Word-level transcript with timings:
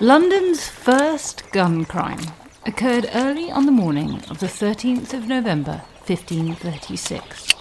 London's 0.00 0.64
first 0.64 1.50
gun 1.50 1.84
crime 1.84 2.20
occurred 2.66 3.10
early 3.14 3.50
on 3.50 3.66
the 3.66 3.72
morning 3.72 4.22
of 4.30 4.38
the 4.38 4.46
13th 4.46 5.12
of 5.12 5.26
November 5.26 5.82
1536. 6.06 7.52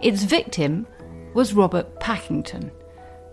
Its 0.00 0.22
victim 0.22 0.86
was 1.34 1.52
Robert 1.52 2.00
Pakington, 2.00 2.70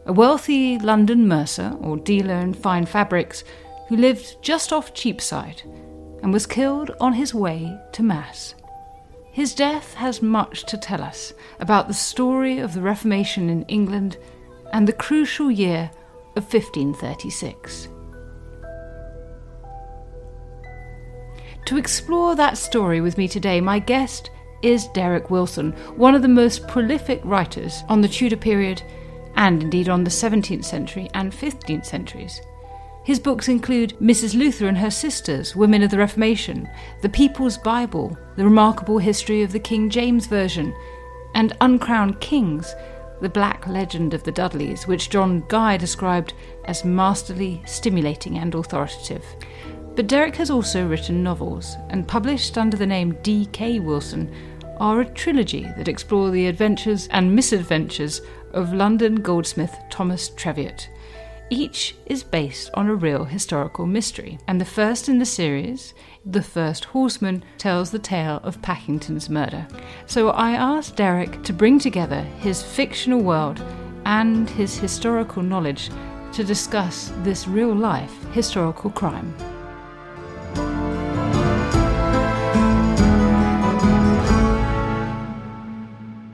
a 0.05 0.11
wealthy 0.11 0.77
London 0.77 1.25
mercer 1.25 1.77
or 1.79 1.95
dealer 1.95 2.39
in 2.39 2.53
fine 2.53 2.85
fabrics 2.85 3.45
who 3.87 3.95
lived 3.95 4.35
just 4.41 4.73
off 4.73 4.93
Cheapside 4.93 5.61
and 6.21 6.33
was 6.33 6.45
killed 6.45 6.91
on 6.99 7.13
his 7.13 7.33
way 7.33 7.79
to 7.93 8.03
Mass. 8.03 8.53
His 9.31 9.55
death 9.55 9.93
has 9.93 10.21
much 10.21 10.65
to 10.65 10.77
tell 10.77 11.01
us 11.01 11.31
about 11.61 11.87
the 11.87 11.93
story 11.93 12.59
of 12.59 12.73
the 12.73 12.81
Reformation 12.81 13.49
in 13.49 13.63
England 13.69 14.17
and 14.71 14.87
the 14.87 14.93
crucial 14.93 15.51
year 15.51 15.91
of 16.35 16.43
1536. 16.51 17.87
To 21.65 21.77
explore 21.77 22.35
that 22.35 22.57
story 22.57 23.01
with 23.01 23.17
me 23.17 23.27
today, 23.27 23.61
my 23.61 23.79
guest 23.79 24.29
is 24.61 24.87
Derek 24.87 25.29
Wilson, 25.29 25.71
one 25.95 26.15
of 26.15 26.21
the 26.21 26.27
most 26.27 26.67
prolific 26.67 27.21
writers 27.23 27.83
on 27.87 28.01
the 28.01 28.07
Tudor 28.07 28.37
period 28.37 28.81
and 29.35 29.63
indeed 29.63 29.89
on 29.89 30.03
the 30.03 30.09
17th 30.09 30.65
century 30.65 31.09
and 31.13 31.31
15th 31.31 31.85
centuries. 31.85 32.41
His 33.03 33.19
books 33.19 33.47
include 33.47 33.97
Mrs. 33.99 34.35
Luther 34.35 34.67
and 34.67 34.77
Her 34.77 34.91
Sisters, 34.91 35.55
Women 35.55 35.81
of 35.81 35.89
the 35.89 35.97
Reformation, 35.97 36.69
The 37.01 37.09
People's 37.09 37.57
Bible, 37.57 38.15
The 38.35 38.43
Remarkable 38.43 38.99
History 38.99 39.41
of 39.41 39.51
the 39.51 39.59
King 39.59 39.89
James 39.89 40.27
Version, 40.27 40.75
and 41.33 41.55
Uncrowned 41.61 42.19
Kings, 42.19 42.75
the 43.21 43.29
black 43.29 43.67
legend 43.67 44.13
of 44.13 44.23
the 44.23 44.31
Dudleys, 44.31 44.87
which 44.87 45.09
John 45.09 45.43
Guy 45.47 45.77
described 45.77 46.33
as 46.65 46.83
masterly, 46.83 47.61
stimulating, 47.65 48.37
and 48.37 48.53
authoritative. 48.53 49.23
But 49.95 50.07
Derek 50.07 50.35
has 50.37 50.49
also 50.49 50.87
written 50.87 51.23
novels, 51.23 51.75
and 51.89 52.07
published 52.07 52.57
under 52.57 52.77
the 52.77 52.85
name 52.85 53.17
D.K. 53.21 53.79
Wilson, 53.79 54.33
are 54.77 55.01
a 55.01 55.05
trilogy 55.05 55.63
that 55.77 55.87
explore 55.87 56.31
the 56.31 56.47
adventures 56.47 57.07
and 57.11 57.35
misadventures 57.35 58.21
of 58.53 58.73
London 58.73 59.15
goldsmith 59.15 59.75
Thomas 59.91 60.31
Treviot. 60.31 60.87
Each 61.53 61.97
is 62.05 62.23
based 62.23 62.69
on 62.75 62.87
a 62.87 62.95
real 62.95 63.25
historical 63.25 63.85
mystery, 63.85 64.39
and 64.47 64.61
the 64.61 64.63
first 64.63 65.09
in 65.09 65.19
the 65.19 65.25
series 65.25 65.93
the 66.25 66.41
First 66.41 66.85
Horseman 66.85 67.43
tells 67.57 67.91
the 67.91 67.99
tale 67.99 68.39
of 68.43 68.61
Pakington's 68.61 69.29
murder. 69.29 69.67
So 70.05 70.29
I 70.29 70.51
asked 70.51 70.95
Derek 70.95 71.43
to 71.43 71.51
bring 71.51 71.77
together 71.77 72.21
his 72.39 72.63
fictional 72.63 73.19
world 73.19 73.61
and 74.05 74.49
his 74.51 74.77
historical 74.77 75.43
knowledge 75.43 75.89
to 76.31 76.45
discuss 76.45 77.11
this 77.17 77.49
real 77.49 77.75
life 77.75 78.15
historical 78.31 78.89
crime. 78.89 79.35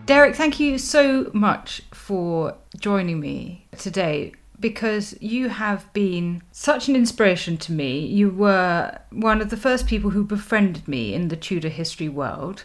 Derek, 0.06 0.36
thank 0.36 0.60
you 0.60 0.78
so 0.78 1.32
much 1.34 1.82
for 1.92 2.56
joining 2.80 3.20
me 3.20 3.66
today 3.80 4.34
because 4.60 5.16
you 5.22 5.50
have 5.50 5.92
been 5.94 6.42
such 6.52 6.88
an 6.88 6.96
inspiration 6.96 7.58
to 7.58 7.72
me. 7.72 8.00
You 8.00 8.30
were 8.30 8.98
one 9.12 9.42
of 9.42 9.50
the 9.50 9.58
first 9.58 9.88
people 9.88 10.12
who 10.12 10.24
befriended 10.24 10.88
me 10.88 11.14
in 11.14 11.28
the 11.28 11.36
Tudor 11.36 11.70
history 11.70 12.10
world, 12.10 12.64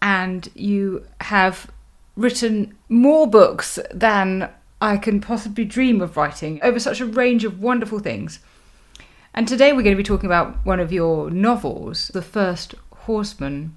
and 0.00 0.48
you 0.54 1.06
have 1.22 1.70
written 2.16 2.76
more 2.88 3.26
books 3.26 3.78
than 3.92 4.50
I 4.80 4.96
can 4.96 5.20
possibly 5.20 5.64
dream 5.64 6.00
of 6.00 6.16
writing 6.16 6.60
over 6.62 6.78
such 6.78 7.00
a 7.00 7.06
range 7.06 7.44
of 7.44 7.60
wonderful 7.60 8.00
things. 8.00 8.40
And 9.32 9.48
today 9.48 9.72
we're 9.72 9.82
going 9.82 9.96
to 9.96 10.02
be 10.02 10.06
talking 10.06 10.26
about 10.26 10.66
one 10.66 10.80
of 10.80 10.92
your 10.92 11.30
novels, 11.30 12.08
The 12.08 12.20
First 12.20 12.74
Horseman, 12.90 13.74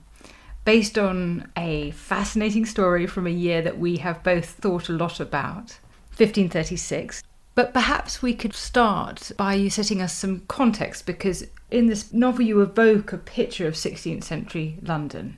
based 0.66 0.98
on 0.98 1.50
a 1.56 1.92
fascinating 1.92 2.66
story 2.66 3.08
from 3.08 3.28
a 3.28 3.30
year 3.30 3.62
that 3.62 3.78
we 3.78 3.98
have 3.98 4.24
both 4.24 4.50
thought 4.50 4.90
a 4.90 4.94
lot 4.94 5.20
about, 5.20 5.80
1536. 6.18 7.24
But 7.56 7.74
perhaps 7.74 8.22
we 8.22 8.34
could 8.34 8.54
start 8.54 9.32
by 9.38 9.54
you 9.56 9.70
setting 9.70 10.02
us 10.02 10.14
some 10.14 10.42
context 10.48 11.06
because 11.06 11.48
in 11.72 11.88
this 11.88 12.12
novel 12.12 12.44
you 12.44 12.62
evoke 12.62 13.14
a 13.14 13.18
picture 13.18 13.66
of 13.66 13.76
16th 13.76 14.26
century 14.26 14.78
London. 14.82 15.38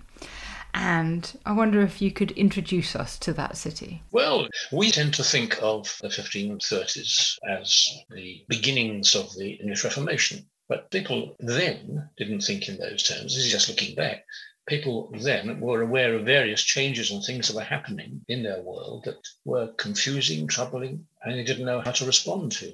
And 0.73 1.39
I 1.45 1.53
wonder 1.53 1.81
if 1.81 2.01
you 2.01 2.11
could 2.11 2.31
introduce 2.31 2.95
us 2.95 3.17
to 3.19 3.33
that 3.33 3.55
city. 3.55 4.03
Well, 4.11 4.47
we 4.71 4.91
tend 4.91 5.13
to 5.15 5.23
think 5.23 5.61
of 5.61 5.95
the 6.01 6.09
1530s 6.09 7.37
as 7.47 7.87
the 8.09 8.43
beginnings 8.47 9.15
of 9.15 9.33
the 9.35 9.51
English 9.53 9.83
Reformation. 9.83 10.45
But 10.67 10.91
people 10.91 11.35
then 11.39 12.09
didn't 12.17 12.41
think 12.41 12.67
in 12.67 12.77
those 12.77 13.03
terms. 13.03 13.35
This 13.35 13.45
is 13.45 13.51
just 13.51 13.69
looking 13.69 13.95
back 13.95 14.25
people 14.67 15.09
then 15.21 15.59
were 15.59 15.81
aware 15.81 16.13
of 16.13 16.25
various 16.25 16.61
changes 16.61 17.09
and 17.09 17.23
things 17.23 17.47
that 17.47 17.55
were 17.55 17.61
happening 17.61 18.21
in 18.27 18.43
their 18.43 18.61
world 18.61 19.05
that 19.05 19.25
were 19.45 19.69
confusing, 19.77 20.45
troubling, 20.45 21.05
and 21.27 21.37
they 21.37 21.43
didn't 21.43 21.65
know 21.65 21.81
how 21.81 21.91
to 21.91 22.05
respond 22.05 22.51
to. 22.53 22.71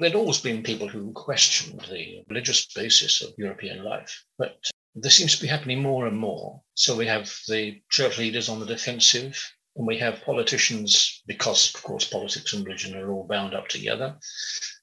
There'd 0.00 0.14
always 0.14 0.40
been 0.40 0.62
people 0.62 0.88
who 0.88 1.12
questioned 1.12 1.80
the 1.90 2.24
religious 2.28 2.66
basis 2.72 3.22
of 3.22 3.34
European 3.36 3.84
life, 3.84 4.24
but 4.38 4.56
this 4.94 5.16
seems 5.16 5.36
to 5.36 5.42
be 5.42 5.48
happening 5.48 5.80
more 5.80 6.06
and 6.06 6.16
more. 6.16 6.62
So 6.74 6.96
we 6.96 7.06
have 7.06 7.32
the 7.48 7.80
church 7.90 8.18
leaders 8.18 8.48
on 8.48 8.60
the 8.60 8.66
defensive, 8.66 9.40
and 9.76 9.86
we 9.86 9.98
have 9.98 10.22
politicians, 10.22 11.22
because 11.26 11.74
of 11.74 11.82
course 11.82 12.04
politics 12.04 12.52
and 12.52 12.64
religion 12.64 12.96
are 12.96 13.12
all 13.12 13.26
bound 13.26 13.54
up 13.54 13.68
together, 13.68 14.16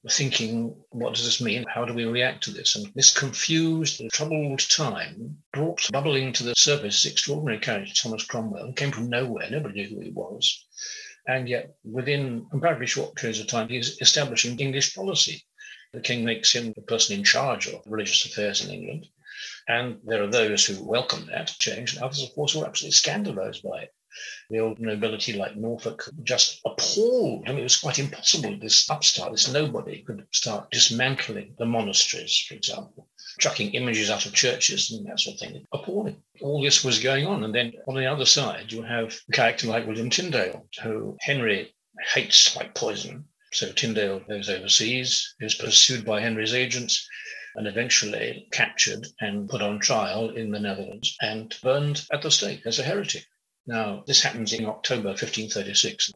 thinking, 0.09 0.73
what 0.91 1.13
does 1.13 1.25
this 1.25 1.41
mean? 1.41 1.65
How 1.73 1.83
do 1.83 1.93
we 1.93 2.05
react 2.05 2.43
to 2.45 2.51
this? 2.51 2.75
And 2.75 2.89
this 2.95 3.11
confused, 3.11 4.01
troubled 4.11 4.59
time 4.69 5.37
brought 5.51 5.85
bubbling 5.91 6.31
to 6.33 6.43
the 6.43 6.53
surface 6.55 7.03
this 7.03 7.11
extraordinary 7.11 7.59
character, 7.59 7.93
Thomas 7.93 8.25
Cromwell, 8.25 8.67
who 8.67 8.73
came 8.73 8.91
from 8.91 9.09
nowhere. 9.09 9.49
Nobody 9.49 9.81
knew 9.81 9.95
who 9.95 10.01
he 10.01 10.11
was. 10.11 10.66
And 11.27 11.49
yet, 11.49 11.75
within 11.83 12.47
comparatively 12.49 12.87
short 12.87 13.15
periods 13.15 13.39
of 13.39 13.47
time, 13.47 13.67
he's 13.67 14.01
establishing 14.01 14.57
English 14.57 14.95
policy. 14.95 15.43
The 15.91 15.99
king 15.99 16.23
makes 16.23 16.53
him 16.53 16.71
the 16.73 16.81
person 16.81 17.17
in 17.17 17.23
charge 17.25 17.67
of 17.67 17.83
religious 17.85 18.25
affairs 18.25 18.63
in 18.63 18.71
England. 18.71 19.07
And 19.67 19.99
there 20.05 20.23
are 20.23 20.31
those 20.31 20.65
who 20.65 20.83
welcome 20.83 21.25
that 21.27 21.53
change, 21.59 21.93
and 21.93 22.01
others, 22.01 22.23
of 22.23 22.33
course, 22.33 22.53
who 22.53 22.61
are 22.61 22.67
absolutely 22.67 22.93
scandalized 22.93 23.61
by 23.61 23.83
it. 23.83 23.93
The 24.49 24.59
old 24.59 24.79
nobility 24.79 25.33
like 25.33 25.55
Norfolk 25.55 26.09
just 26.23 26.61
appalled. 26.65 27.43
I 27.45 27.51
mean, 27.51 27.59
it 27.59 27.63
was 27.63 27.77
quite 27.77 27.99
impossible. 27.99 28.57
This 28.57 28.89
upstart, 28.89 29.31
this 29.33 29.51
nobody 29.51 30.03
could 30.03 30.25
start 30.31 30.71
dismantling 30.71 31.55
the 31.59 31.65
monasteries, 31.65 32.37
for 32.47 32.55
example, 32.55 33.09
chucking 33.39 33.71
images 33.73 34.09
out 34.09 34.25
of 34.25 34.33
churches 34.33 34.91
and 34.91 35.05
that 35.07 35.19
sort 35.19 35.35
of 35.35 35.39
thing. 35.39 35.65
Appalling. 35.73 36.17
All 36.41 36.61
this 36.61 36.83
was 36.83 36.99
going 36.99 37.25
on. 37.25 37.43
And 37.43 37.53
then 37.53 37.73
on 37.87 37.95
the 37.95 38.05
other 38.05 38.25
side, 38.25 38.71
you 38.71 38.81
have 38.81 39.17
a 39.29 39.31
character 39.31 39.67
like 39.67 39.87
William 39.87 40.09
Tyndale, 40.09 40.67
who 40.83 41.17
Henry 41.21 41.73
hates 42.13 42.55
like 42.55 42.75
poison. 42.75 43.25
So 43.53 43.71
Tyndale 43.71 44.19
goes 44.27 44.49
overseas, 44.49 45.35
is 45.39 45.55
pursued 45.55 46.05
by 46.05 46.21
Henry's 46.21 46.53
agents, 46.53 47.07
and 47.55 47.67
eventually 47.67 48.47
captured 48.51 49.07
and 49.19 49.49
put 49.49 49.61
on 49.61 49.79
trial 49.79 50.29
in 50.29 50.51
the 50.51 50.59
Netherlands 50.59 51.15
and 51.21 51.55
burned 51.63 52.05
at 52.11 52.21
the 52.21 52.29
stake 52.29 52.61
as 52.65 52.77
a 52.77 52.83
heretic. 52.83 53.25
Now, 53.65 54.03
this 54.05 54.21
happens 54.21 54.53
in 54.53 54.65
October 54.65 55.09
1536. 55.09 56.11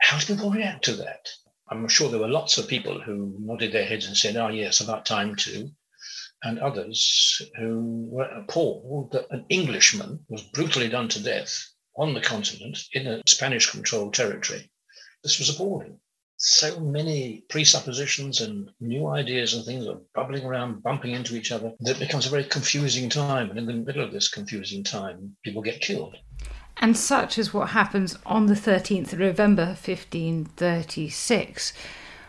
How 0.00 0.18
did 0.18 0.28
people 0.28 0.50
react 0.50 0.84
to 0.84 0.94
that? 0.94 1.28
I'm 1.68 1.88
sure 1.88 2.08
there 2.08 2.20
were 2.20 2.28
lots 2.28 2.58
of 2.58 2.68
people 2.68 3.00
who 3.00 3.34
nodded 3.40 3.72
their 3.72 3.84
heads 3.84 4.06
and 4.06 4.16
said, 4.16 4.36
oh, 4.36 4.48
yes, 4.48 4.80
about 4.80 5.04
time 5.04 5.34
too. 5.34 5.70
And 6.46 6.60
others 6.60 7.42
who 7.58 8.06
were 8.08 8.30
appalled 8.30 9.10
that 9.10 9.26
an 9.30 9.44
Englishman 9.48 10.24
was 10.28 10.42
brutally 10.42 10.88
done 10.88 11.08
to 11.08 11.20
death 11.20 11.66
on 11.96 12.14
the 12.14 12.20
continent 12.20 12.78
in 12.92 13.08
a 13.08 13.20
Spanish 13.26 13.68
controlled 13.68 14.14
territory. 14.14 14.70
This 15.24 15.40
was 15.40 15.48
appalling. 15.48 15.98
So 16.36 16.78
many 16.78 17.42
presuppositions 17.48 18.42
and 18.42 18.70
new 18.78 19.08
ideas 19.08 19.54
and 19.54 19.64
things 19.64 19.88
are 19.88 19.98
bubbling 20.14 20.44
around, 20.44 20.84
bumping 20.84 21.14
into 21.14 21.34
each 21.34 21.50
other, 21.50 21.72
that 21.80 21.96
it 21.96 22.06
becomes 22.06 22.26
a 22.26 22.30
very 22.30 22.44
confusing 22.44 23.10
time. 23.10 23.50
And 23.50 23.58
in 23.58 23.66
the 23.66 23.72
middle 23.72 24.04
of 24.04 24.12
this 24.12 24.28
confusing 24.28 24.84
time, 24.84 25.36
people 25.42 25.62
get 25.62 25.80
killed. 25.80 26.14
And 26.76 26.96
such 26.96 27.38
is 27.38 27.52
what 27.52 27.70
happens 27.70 28.16
on 28.24 28.46
the 28.46 28.54
13th 28.54 29.12
of 29.12 29.18
November 29.18 29.66
1536. 29.66 31.72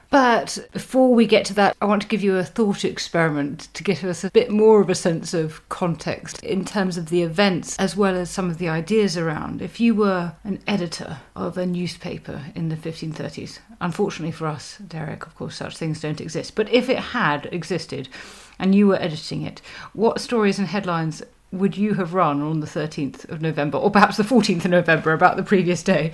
But 0.10 0.58
before 0.72 1.14
we 1.14 1.28
get 1.28 1.46
to 1.46 1.54
that, 1.56 1.76
I 1.82 1.86
want 1.86 2.02
to 2.02 2.08
give 2.08 2.24
you 2.24 2.38
a 2.38 2.44
thought 2.44 2.86
experiment 2.86 3.68
to 3.74 3.84
get 3.84 4.04
us 4.04 4.24
a 4.24 4.32
bit 4.32 4.50
more 4.50 4.80
of 4.80 4.90
a 4.90 4.96
sense 4.96 5.34
of 5.34 5.68
context 5.68 6.42
in 6.44 6.64
terms 6.64 6.98
of 6.98 7.10
the 7.10 7.24
events 7.24 7.78
as 7.78 7.98
well 7.98 8.16
as 8.16 8.30
some 8.30 8.50
of 8.50 8.58
the 8.58 8.70
ideas 8.70 9.18
around. 9.18 9.62
If 9.62 9.80
you 9.82 9.94
were 9.94 10.34
an 10.46 10.60
editor 10.66 11.20
of 11.36 11.58
a 11.58 11.66
newspaper 11.66 12.42
in 12.56 12.70
the 12.70 12.78
1530s, 12.78 13.60
unfortunately 13.82 14.32
for 14.32 14.48
us, 14.48 14.78
Derek, 14.78 15.26
of 15.26 15.36
course, 15.36 15.58
such 15.58 15.78
things 15.78 16.00
don't 16.00 16.22
exist, 16.22 16.56
but 16.56 16.72
if 16.72 16.88
it 16.90 17.00
had 17.00 17.48
existed 17.52 18.08
and 18.60 18.74
you 18.74 18.88
were 18.88 19.02
editing 19.02 19.42
it, 19.42 19.62
what 19.94 20.22
stories 20.22 20.58
and 20.58 20.70
headlines 20.70 21.22
would 21.52 21.78
you 21.78 21.94
have 21.96 22.14
run 22.14 22.42
on 22.42 22.60
the 22.60 22.68
13th 22.68 23.30
of 23.30 23.42
November, 23.42 23.78
or 23.78 23.92
perhaps 23.92 24.18
the 24.18 24.24
14th 24.24 24.66
of 24.66 24.72
November, 24.72 25.14
about 25.14 25.38
the 25.38 25.44
previous 25.44 25.84
day? 25.84 26.12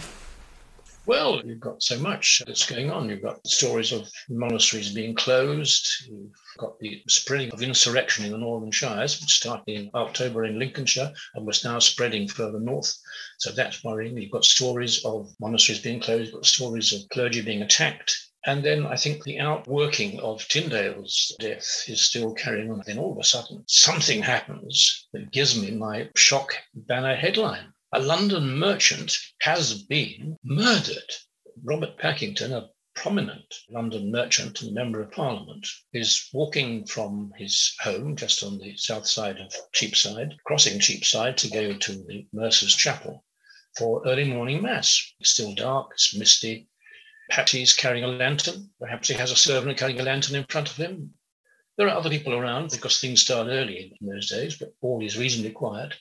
Well, 1.05 1.41
you've 1.45 1.59
got 1.59 1.83
so 1.83 2.00
much 2.00 2.41
that's 2.47 2.65
going 2.65 2.89
on. 2.89 3.09
You've 3.09 3.21
got 3.21 3.45
stories 3.45 3.91
of 3.91 4.09
monasteries 4.29 4.94
being 4.94 5.15
closed. 5.15 5.85
You've 6.07 6.31
got 6.57 6.79
the 6.79 7.03
spreading 7.09 7.51
of 7.51 7.61
insurrection 7.61 8.23
in 8.23 8.31
the 8.31 8.38
Northern 8.38 8.71
Shires, 8.71 9.19
which 9.19 9.33
started 9.33 9.67
in 9.67 9.89
October 9.95 10.45
in 10.45 10.57
Lincolnshire 10.57 11.11
and 11.35 11.45
was 11.45 11.65
now 11.65 11.79
spreading 11.79 12.29
further 12.29 12.59
north. 12.59 12.97
So 13.39 13.51
that's 13.51 13.83
worrying. 13.83 14.17
You've 14.17 14.31
got 14.31 14.45
stories 14.45 15.03
of 15.03 15.29
monasteries 15.41 15.81
being 15.81 16.00
closed, 16.00 16.27
you've 16.27 16.35
got 16.35 16.45
stories 16.45 16.94
of 16.94 17.09
clergy 17.09 17.41
being 17.41 17.63
attacked. 17.63 18.15
And 18.45 18.63
then 18.63 18.85
I 18.85 18.95
think 18.95 19.23
the 19.23 19.39
outworking 19.39 20.21
of 20.21 20.47
Tyndale's 20.47 21.35
death 21.38 21.83
is 21.88 22.01
still 22.01 22.33
carrying 22.33 22.71
on. 22.71 22.81
Then 22.85 22.97
all 22.97 23.11
of 23.11 23.17
a 23.17 23.25
sudden, 23.25 23.65
something 23.67 24.21
happens 24.21 25.09
that 25.11 25.31
gives 25.31 25.61
me 25.61 25.71
my 25.71 26.07
shock 26.15 26.56
banner 26.73 27.15
headline 27.15 27.72
a 27.95 28.00
London 28.00 28.57
merchant 28.57 29.16
has 29.42 29.84
been 29.84 30.36
murdered. 30.44 31.12
Robert 31.63 31.95
Pakington, 32.00 32.51
a 32.51 32.68
prominent 32.95 33.54
London 33.69 34.10
merchant 34.10 34.63
and 34.63 34.74
member 34.74 35.00
of 35.00 35.12
parliament, 35.12 35.68
is 35.94 36.28
walking 36.34 36.88
from 36.88 37.31
his 37.38 37.75
home 37.81 38.16
just 38.16 38.42
on 38.42 38.57
the 38.57 38.75
south 38.78 39.06
side 39.06 39.38
of 39.38 39.54
Cheapside, 39.74 40.34
crossing 40.44 40.80
Cheapside 40.80 41.38
to 41.38 41.50
go 41.51 41.72
to 41.72 41.92
the 41.92 42.25
Mercer's 42.34 42.75
Chapel 42.75 43.24
for 43.78 44.01
early 44.07 44.24
morning 44.24 44.63
mass. 44.63 45.13
It's 45.19 45.30
still 45.30 45.54
dark, 45.54 45.92
it's 45.92 46.16
misty. 46.16 46.68
Perhaps 47.30 47.51
he's 47.51 47.75
carrying 47.75 48.06
a 48.06 48.07
lantern. 48.07 48.72
Perhaps 48.80 49.10
he 49.10 49.13
has 49.13 49.31
a 49.31 49.36
servant 49.36 49.78
carrying 49.78 50.00
a 50.00 50.04
lantern 50.04 50.36
in 50.36 50.45
front 50.45 50.72
of 50.72 50.78
him. 50.78 51.13
There 51.78 51.88
are 51.90 51.95
other 51.95 52.10
people 52.10 52.34
around 52.34 52.72
because 52.72 53.00
things 53.00 53.22
start 53.22 53.50
early 53.50 53.95
in 54.01 54.07
those 54.07 54.30
days, 54.30 54.57
but 54.57 54.74
all 54.81 55.06
is 55.06 55.16
reasonably 55.16 55.51
quiet 55.51 55.94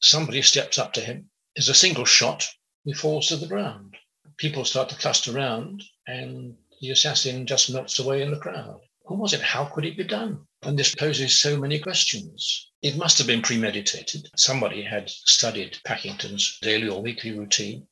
somebody 0.00 0.42
steps 0.42 0.78
up 0.78 0.92
to 0.94 1.00
him. 1.00 1.30
There's 1.54 1.68
a 1.68 1.74
single 1.74 2.04
shot. 2.04 2.46
He 2.84 2.92
falls 2.92 3.28
to 3.28 3.36
the 3.36 3.46
ground. 3.46 3.96
People 4.36 4.64
start 4.64 4.88
to 4.90 4.96
cluster 4.96 5.34
around, 5.34 5.82
and 6.06 6.56
the 6.80 6.90
assassin 6.90 7.46
just 7.46 7.70
melts 7.70 7.98
away 7.98 8.22
in 8.22 8.30
the 8.30 8.38
crowd. 8.38 8.80
Who 9.06 9.14
was 9.14 9.32
it? 9.32 9.40
How 9.40 9.64
could 9.66 9.84
it 9.84 9.96
be 9.96 10.04
done? 10.04 10.46
And 10.62 10.78
this 10.78 10.94
poses 10.94 11.40
so 11.40 11.58
many 11.58 11.78
questions. 11.78 12.70
It 12.82 12.96
must 12.96 13.18
have 13.18 13.26
been 13.26 13.42
premeditated. 13.42 14.28
Somebody 14.36 14.82
had 14.82 15.08
studied 15.08 15.78
Pakington's 15.84 16.58
daily 16.60 16.88
or 16.88 17.00
weekly 17.00 17.38
routine, 17.38 17.86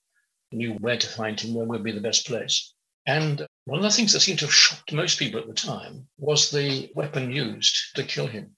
knew 0.52 0.72
where 0.74 0.98
to 0.98 1.06
find 1.06 1.40
him, 1.40 1.54
where 1.54 1.66
would 1.66 1.84
be 1.84 1.92
the 1.92 2.00
best 2.00 2.26
place. 2.26 2.74
And 3.06 3.46
one 3.66 3.78
of 3.78 3.84
the 3.84 3.90
things 3.90 4.12
that 4.12 4.20
seemed 4.20 4.40
to 4.40 4.46
have 4.46 4.54
shocked 4.54 4.92
most 4.92 5.18
people 5.18 5.40
at 5.40 5.46
the 5.46 5.54
time 5.54 6.08
was 6.18 6.50
the 6.50 6.90
weapon 6.94 7.30
used 7.30 7.94
to 7.94 8.02
kill 8.02 8.26
him. 8.26 8.56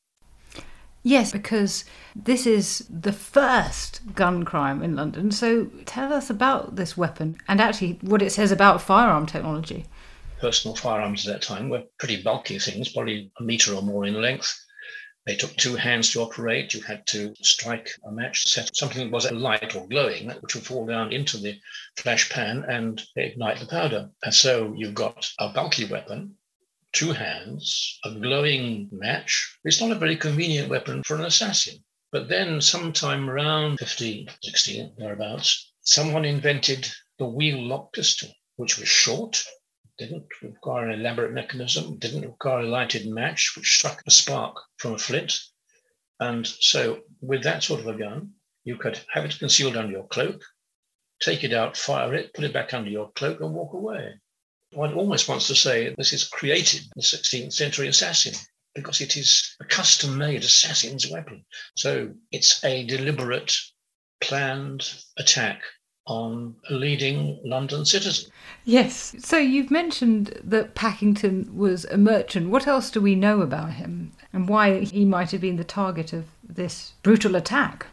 Yes, 1.06 1.30
because 1.30 1.84
this 2.16 2.48
is 2.48 2.84
the 2.90 3.12
first 3.12 4.00
gun 4.16 4.44
crime 4.44 4.82
in 4.82 4.96
London. 4.96 5.30
So 5.30 5.66
tell 5.84 6.12
us 6.12 6.30
about 6.30 6.74
this 6.74 6.96
weapon 6.96 7.36
and 7.46 7.60
actually 7.60 8.00
what 8.00 8.22
it 8.22 8.32
says 8.32 8.50
about 8.50 8.82
firearm 8.82 9.24
technology. 9.24 9.86
Personal 10.40 10.74
firearms 10.74 11.24
at 11.24 11.32
that 11.32 11.42
time 11.42 11.68
were 11.68 11.84
pretty 12.00 12.20
bulky 12.20 12.58
things, 12.58 12.88
probably 12.88 13.30
a 13.38 13.44
metre 13.44 13.72
or 13.72 13.82
more 13.82 14.04
in 14.04 14.20
length. 14.20 14.52
They 15.26 15.36
took 15.36 15.54
two 15.54 15.76
hands 15.76 16.10
to 16.10 16.22
operate. 16.22 16.74
You 16.74 16.82
had 16.82 17.06
to 17.06 17.36
strike 17.40 17.88
a 18.04 18.10
match, 18.10 18.42
set 18.42 18.76
something 18.76 19.04
that 19.06 19.14
was 19.14 19.30
light 19.30 19.76
or 19.76 19.86
glowing, 19.86 20.30
which 20.40 20.56
would 20.56 20.66
fall 20.66 20.86
down 20.86 21.12
into 21.12 21.38
the 21.38 21.56
flash 21.96 22.28
pan 22.30 22.64
and 22.68 23.00
ignite 23.14 23.60
the 23.60 23.66
powder. 23.66 24.10
And 24.24 24.34
so 24.34 24.74
you've 24.76 24.94
got 24.94 25.30
a 25.38 25.50
bulky 25.50 25.84
weapon 25.84 26.34
two 26.96 27.12
hands, 27.12 27.98
a 28.04 28.10
glowing 28.10 28.88
match. 28.90 29.58
It's 29.64 29.82
not 29.82 29.90
a 29.90 30.00
very 30.00 30.16
convenient 30.16 30.70
weapon 30.70 31.02
for 31.02 31.14
an 31.16 31.26
assassin. 31.26 31.84
But 32.10 32.30
then, 32.30 32.62
sometime 32.62 33.28
around 33.28 33.76
15, 33.80 34.28
16, 34.42 34.94
thereabouts, 34.96 35.74
someone 35.82 36.24
invented 36.24 36.90
the 37.18 37.26
wheel 37.26 37.62
lock 37.62 37.92
pistol, 37.92 38.30
which 38.56 38.78
was 38.78 38.88
short, 38.88 39.44
didn't 39.98 40.24
require 40.40 40.88
an 40.88 40.98
elaborate 40.98 41.34
mechanism, 41.34 41.98
didn't 41.98 42.22
require 42.22 42.60
a 42.60 42.66
lighted 42.66 43.06
match, 43.06 43.52
which 43.56 43.76
struck 43.76 44.02
a 44.06 44.10
spark 44.10 44.56
from 44.78 44.94
a 44.94 44.98
flint. 44.98 45.38
And 46.18 46.46
so, 46.46 47.02
with 47.20 47.42
that 47.42 47.62
sort 47.62 47.80
of 47.80 47.88
a 47.88 47.98
gun, 47.98 48.32
you 48.64 48.76
could 48.76 48.98
have 49.12 49.26
it 49.26 49.38
concealed 49.38 49.76
under 49.76 49.92
your 49.92 50.06
cloak, 50.06 50.42
take 51.20 51.44
it 51.44 51.52
out, 51.52 51.76
fire 51.76 52.14
it, 52.14 52.32
put 52.32 52.44
it 52.44 52.54
back 52.54 52.72
under 52.72 52.88
your 52.88 53.12
cloak, 53.12 53.42
and 53.42 53.52
walk 53.52 53.74
away 53.74 54.14
one 54.72 54.94
almost 54.94 55.28
wants 55.28 55.46
to 55.48 55.54
say 55.54 55.94
this 55.96 56.12
is 56.12 56.28
created 56.28 56.82
the 56.94 57.02
16th 57.02 57.52
century 57.52 57.88
assassin 57.88 58.34
because 58.74 59.00
it 59.00 59.16
is 59.16 59.56
a 59.60 59.64
custom 59.64 60.18
made 60.18 60.42
assassin's 60.42 61.10
weapon. 61.10 61.44
So 61.76 62.10
it's 62.30 62.62
a 62.64 62.84
deliberate, 62.84 63.56
planned 64.20 64.92
attack 65.16 65.62
on 66.06 66.54
a 66.70 66.74
leading 66.74 67.40
London 67.44 67.84
citizen. 67.84 68.30
Yes. 68.64 69.14
So 69.18 69.38
you've 69.38 69.70
mentioned 69.70 70.38
that 70.44 70.74
Pakington 70.74 71.54
was 71.54 71.84
a 71.86 71.96
merchant. 71.96 72.50
What 72.50 72.66
else 72.66 72.90
do 72.90 73.00
we 73.00 73.14
know 73.14 73.40
about 73.40 73.72
him 73.72 74.12
and 74.32 74.48
why 74.48 74.80
he 74.80 75.04
might 75.04 75.32
have 75.32 75.40
been 75.40 75.56
the 75.56 75.64
target 75.64 76.12
of 76.12 76.26
this 76.46 76.92
brutal 77.02 77.34
attack? 77.34 77.86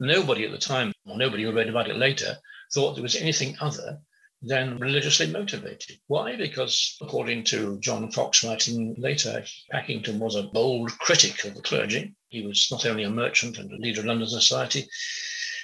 Nobody 0.00 0.44
at 0.44 0.50
the 0.50 0.58
time, 0.58 0.92
or 1.06 1.16
nobody 1.16 1.44
who 1.44 1.52
read 1.52 1.68
about 1.68 1.88
it 1.88 1.96
later, 1.96 2.36
thought 2.72 2.94
there 2.94 3.02
was 3.02 3.16
anything 3.16 3.56
other 3.60 4.00
than 4.46 4.78
religiously 4.78 5.26
motivated. 5.26 5.98
Why? 6.06 6.36
Because 6.36 6.96
according 7.00 7.44
to 7.44 7.78
John 7.80 8.10
Foxe 8.12 8.44
writing 8.44 8.94
later, 8.96 9.44
Pakington 9.72 10.18
was 10.18 10.36
a 10.36 10.44
bold 10.44 10.96
critic 10.98 11.44
of 11.44 11.54
the 11.54 11.62
clergy. 11.62 12.14
He 12.28 12.46
was 12.46 12.68
not 12.70 12.86
only 12.86 13.02
a 13.02 13.10
merchant 13.10 13.58
and 13.58 13.70
a 13.72 13.76
leader 13.76 14.00
of 14.00 14.06
London 14.06 14.28
society, 14.28 14.86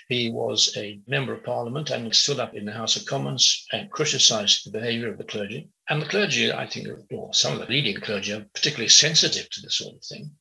he 0.09 0.31
was 0.31 0.77
a 0.77 1.01
member 1.07 1.33
of 1.33 1.45
parliament 1.45 1.91
and 1.91 2.15
stood 2.15 2.41
up 2.41 2.55
in 2.55 2.65
the 2.65 2.73
House 2.73 2.97
of 2.97 3.07
Commons 3.07 3.65
and 3.73 3.91
criticised 3.91 4.67
the 4.67 4.71
behaviour 4.73 5.11
of 5.11 5.17
the 5.17 5.25
clergy. 5.25 5.69
And 5.89 6.03
the 6.03 6.07
clergy, 6.07 6.53
I 6.53 6.67
think, 6.67 6.89
or 7.13 7.33
some 7.33 7.55
of 7.55 7.61
the 7.61 7.73
leading 7.73 8.01
clergy, 8.01 8.33
are 8.33 8.45
particularly 8.53 8.89
sensitive 8.89 9.49
to 9.49 9.61
this 9.61 9.77
sort 9.77 9.95
of 9.95 10.05
thing. 10.05 10.33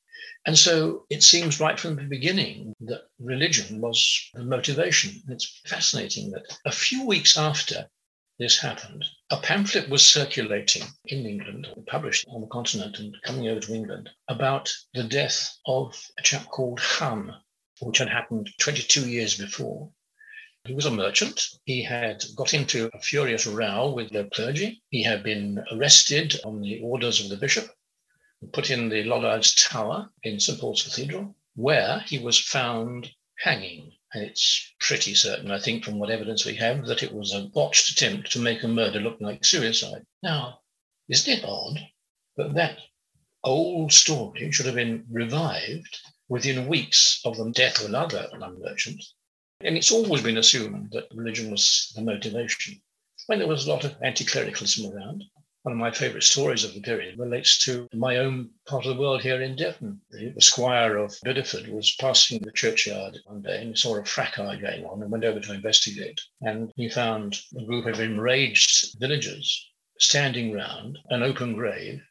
And 0.48 0.57
so 0.57 1.05
it 1.12 1.21
seems 1.21 1.60
right 1.60 1.79
from 1.79 1.95
the 1.95 2.03
beginning 2.03 2.74
that 2.81 3.03
religion 3.19 3.79
was 3.79 4.29
the 4.33 4.43
motivation. 4.43 5.21
It's 5.29 5.62
fascinating 5.67 6.31
that 6.31 6.57
a 6.65 6.71
few 6.71 7.05
weeks 7.05 7.38
after 7.38 7.88
this 8.41 8.57
happened, 8.57 9.05
a 9.29 9.38
pamphlet 9.38 9.88
was 9.88 10.03
circulating 10.03 10.81
in 11.05 11.27
England, 11.27 11.67
published 11.86 12.25
on 12.27 12.41
the 12.41 12.48
continent 12.48 12.98
and 12.98 13.15
coming 13.21 13.48
over 13.48 13.60
to 13.60 13.71
England, 13.71 14.10
about 14.27 14.74
the 14.95 15.03
death 15.03 15.60
of 15.67 15.95
a 16.17 16.24
chap 16.24 16.48
called 16.48 16.79
Hunne, 16.79 17.36
which 17.81 18.00
had 18.00 18.10
happened 18.10 18.50
22 18.57 19.07
years 19.07 19.38
before. 19.38 19.91
He 20.65 20.74
was 20.74 20.88
a 20.88 20.91
merchant. 20.91 21.50
He 21.65 21.83
had 21.83 22.24
got 22.36 22.55
into 22.55 22.89
a 22.91 23.01
furious 23.01 23.45
row 23.45 23.91
with 23.91 24.10
the 24.10 24.27
clergy. 24.33 24.81
He 24.89 25.03
had 25.03 25.21
been 25.21 25.63
arrested 25.71 26.41
on 26.43 26.62
the 26.62 26.81
orders 26.81 27.24
of 27.24 27.29
the 27.29 27.38
bishop 27.38 27.69
put 28.53 28.71
in 28.71 28.89
the 28.89 29.03
Lollards 29.03 29.53
Tower 29.53 30.10
in 30.24 30.39
St 30.39 30.60
Paul's 30.60 30.81
Cathedral, 30.81 31.36
where 31.53 32.00
he 32.07 32.17
was 32.17 32.39
found 32.39 33.12
hanging 33.38 33.93
it's 34.13 34.74
pretty 34.80 35.15
certain, 35.15 35.51
I 35.51 35.60
think, 35.60 35.84
from 35.84 36.00
what 36.00 36.10
evidence 36.10 36.46
we 36.46 36.56
have, 36.56 36.86
that 36.88 37.03
it 37.03 37.13
was 37.13 37.34
a 37.34 37.41
botched 37.41 37.89
attempt 37.89 38.32
to 38.32 38.39
make 38.39 38.63
a 38.63 38.68
murder 38.68 39.00
look 39.00 39.22
like 39.22 39.46
suicide. 39.46 40.06
Now, 40.22 40.62
isn't 41.08 41.39
it 41.39 41.46
odd 41.46 41.80
that 42.38 42.53
that 42.56 42.80
old 43.44 43.94
story 43.94 44.51
should 44.51 44.65
have 44.65 44.75
been 44.75 45.06
revived 45.10 45.98
within 46.27 46.68
weeks 46.68 47.22
of 47.25 47.38
the 47.38 47.51
death 47.51 47.80
of 47.80 47.88
another 47.88 48.30
London 48.34 48.62
merchant? 48.62 49.03
And 49.62 49.77
it's 49.77 49.91
always 49.91 50.22
been 50.22 50.38
assumed 50.38 50.91
that 50.91 51.13
religion 51.13 51.51
was 51.51 51.91
the 51.96 52.01
motivation. 52.01 52.82
When 53.27 53.39
there 53.39 53.48
was 53.48 53.65
a 53.65 53.70
lot 53.70 53.84
of 53.86 53.96
anti 54.01 54.25
clericalism 54.25 54.91
around, 54.91 55.24
one 55.63 55.74
of 55.74 55.77
my 55.77 55.91
favourite 55.91 56.24
stories 56.24 56.63
of 56.63 56.74
the 56.74 56.82
period 56.82 57.20
relates 57.20 57.63
to 57.63 57.88
my 57.94 58.18
own 58.18 58.50
part 58.65 58.86
of 58.86 58.96
the 58.96 59.01
world 59.01 59.22
here 59.22 59.41
in 59.41 59.56
Devon. 59.56 60.01
The, 60.10 60.30
the 60.30 60.41
squire 60.41 60.98
of 60.98 61.15
Bideford 61.24 61.68
was 61.68 61.96
passing 62.00 62.41
the 62.41 62.51
churchyard 62.51 63.20
one 63.25 63.44
day 63.44 63.62
and 63.62 63.77
saw 63.77 63.96
a 63.96 64.03
fracas 64.03 64.60
going 64.60 64.86
on 64.86 65.03
and 65.03 65.12
went 65.12 65.24
over 65.24 65.39
to 65.39 65.53
investigate. 65.53 66.20
And 66.41 66.72
he 66.75 66.89
found 66.89 67.39
a 67.56 67.63
group 67.63 67.86
of 67.86 68.00
enraged 68.00 69.00
villagers 69.00 69.70
standing 70.00 70.51
round 70.51 70.98
an 71.12 71.22
open 71.22 71.53
grave 71.53 72.01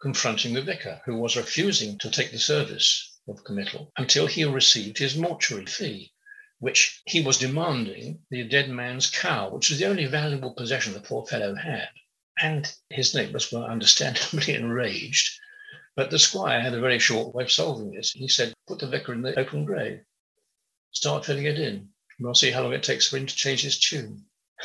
confronting 0.00 0.54
the 0.54 0.62
vicar, 0.62 1.02
who 1.04 1.16
was 1.16 1.36
refusing 1.36 1.98
to 1.98 2.10
take 2.10 2.30
the 2.30 2.38
service 2.38 3.18
of 3.28 3.44
committal 3.44 3.92
until 3.96 4.26
he 4.28 4.44
received 4.44 4.98
his 4.98 5.16
mortuary 5.16 5.66
fee, 5.66 6.12
which 6.60 7.02
he 7.06 7.20
was 7.20 7.38
demanding 7.38 8.20
the 8.30 8.44
dead 8.44 8.70
man's 8.70 9.10
cow, 9.10 9.50
which 9.50 9.68
was 9.68 9.78
the 9.78 9.86
only 9.86 10.06
valuable 10.06 10.54
possession 10.54 10.92
the 10.92 11.00
poor 11.00 11.26
fellow 11.26 11.54
had. 11.56 11.88
And 12.42 12.72
his 12.88 13.14
neighbours 13.14 13.52
were 13.52 13.64
understandably 13.64 14.54
enraged. 14.54 15.38
But 15.96 16.10
the 16.10 16.18
squire 16.18 16.60
had 16.60 16.74
a 16.74 16.80
very 16.80 16.98
short 16.98 17.34
way 17.34 17.44
of 17.44 17.52
solving 17.52 17.90
this. 17.90 18.12
He 18.12 18.28
said, 18.28 18.54
Put 18.66 18.78
the 18.78 18.86
vicar 18.86 19.12
in 19.12 19.22
the 19.22 19.38
open 19.38 19.64
grave, 19.64 20.00
start 20.92 21.26
filling 21.26 21.44
it 21.44 21.58
in. 21.58 21.90
We'll 22.18 22.34
see 22.34 22.50
how 22.50 22.62
long 22.62 22.72
it 22.72 22.82
takes 22.82 23.08
for 23.08 23.16
him 23.16 23.26
to 23.26 23.34
change 23.34 23.62
his 23.62 23.78
tune. 23.78 24.24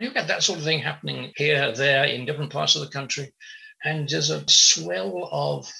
You 0.00 0.12
get 0.12 0.26
that 0.26 0.42
sort 0.42 0.58
of 0.58 0.64
thing 0.64 0.80
happening 0.80 1.32
here, 1.36 1.70
there, 1.70 2.04
in 2.04 2.24
different 2.26 2.52
parts 2.52 2.74
of 2.74 2.80
the 2.80 2.88
country. 2.88 3.32
And 3.84 4.08
there's 4.08 4.30
a 4.30 4.42
swell 4.48 5.28
of 5.30 5.72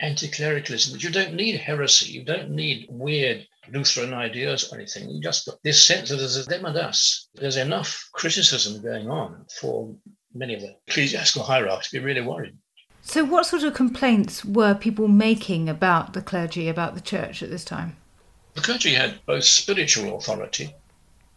anti 0.00 0.28
clericalism. 0.28 0.94
but 0.94 1.02
You 1.04 1.10
don't 1.10 1.34
need 1.34 1.56
heresy, 1.56 2.10
you 2.12 2.24
don't 2.24 2.52
need 2.52 2.86
weird 2.88 3.46
Lutheran 3.70 4.14
ideas 4.14 4.72
or 4.72 4.78
anything. 4.78 5.10
You 5.10 5.20
just 5.20 5.44
got 5.44 5.58
this 5.62 5.86
sense 5.86 6.08
that 6.08 6.16
there's 6.16 6.38
a 6.38 6.44
them 6.44 6.64
and 6.64 6.76
us. 6.78 7.28
There's 7.34 7.58
enough 7.58 8.08
criticism 8.12 8.82
going 8.82 9.10
on 9.10 9.44
for 9.60 9.94
many 10.34 10.54
of 10.54 10.60
the 10.60 10.76
ecclesiastical 10.86 11.44
hierarchs 11.44 11.90
to 11.90 11.98
be 11.98 12.04
really 12.04 12.20
worried. 12.20 12.56
So, 13.02 13.24
what 13.24 13.46
sort 13.46 13.62
of 13.62 13.74
complaints 13.74 14.44
were 14.44 14.74
people 14.74 15.08
making 15.08 15.68
about 15.68 16.12
the 16.12 16.20
clergy, 16.20 16.68
about 16.68 16.94
the 16.94 17.00
church 17.00 17.42
at 17.42 17.50
this 17.50 17.64
time? 17.64 17.96
The 18.54 18.60
clergy 18.60 18.94
had 18.94 19.24
both 19.26 19.44
spiritual 19.44 20.18
authority 20.18 20.74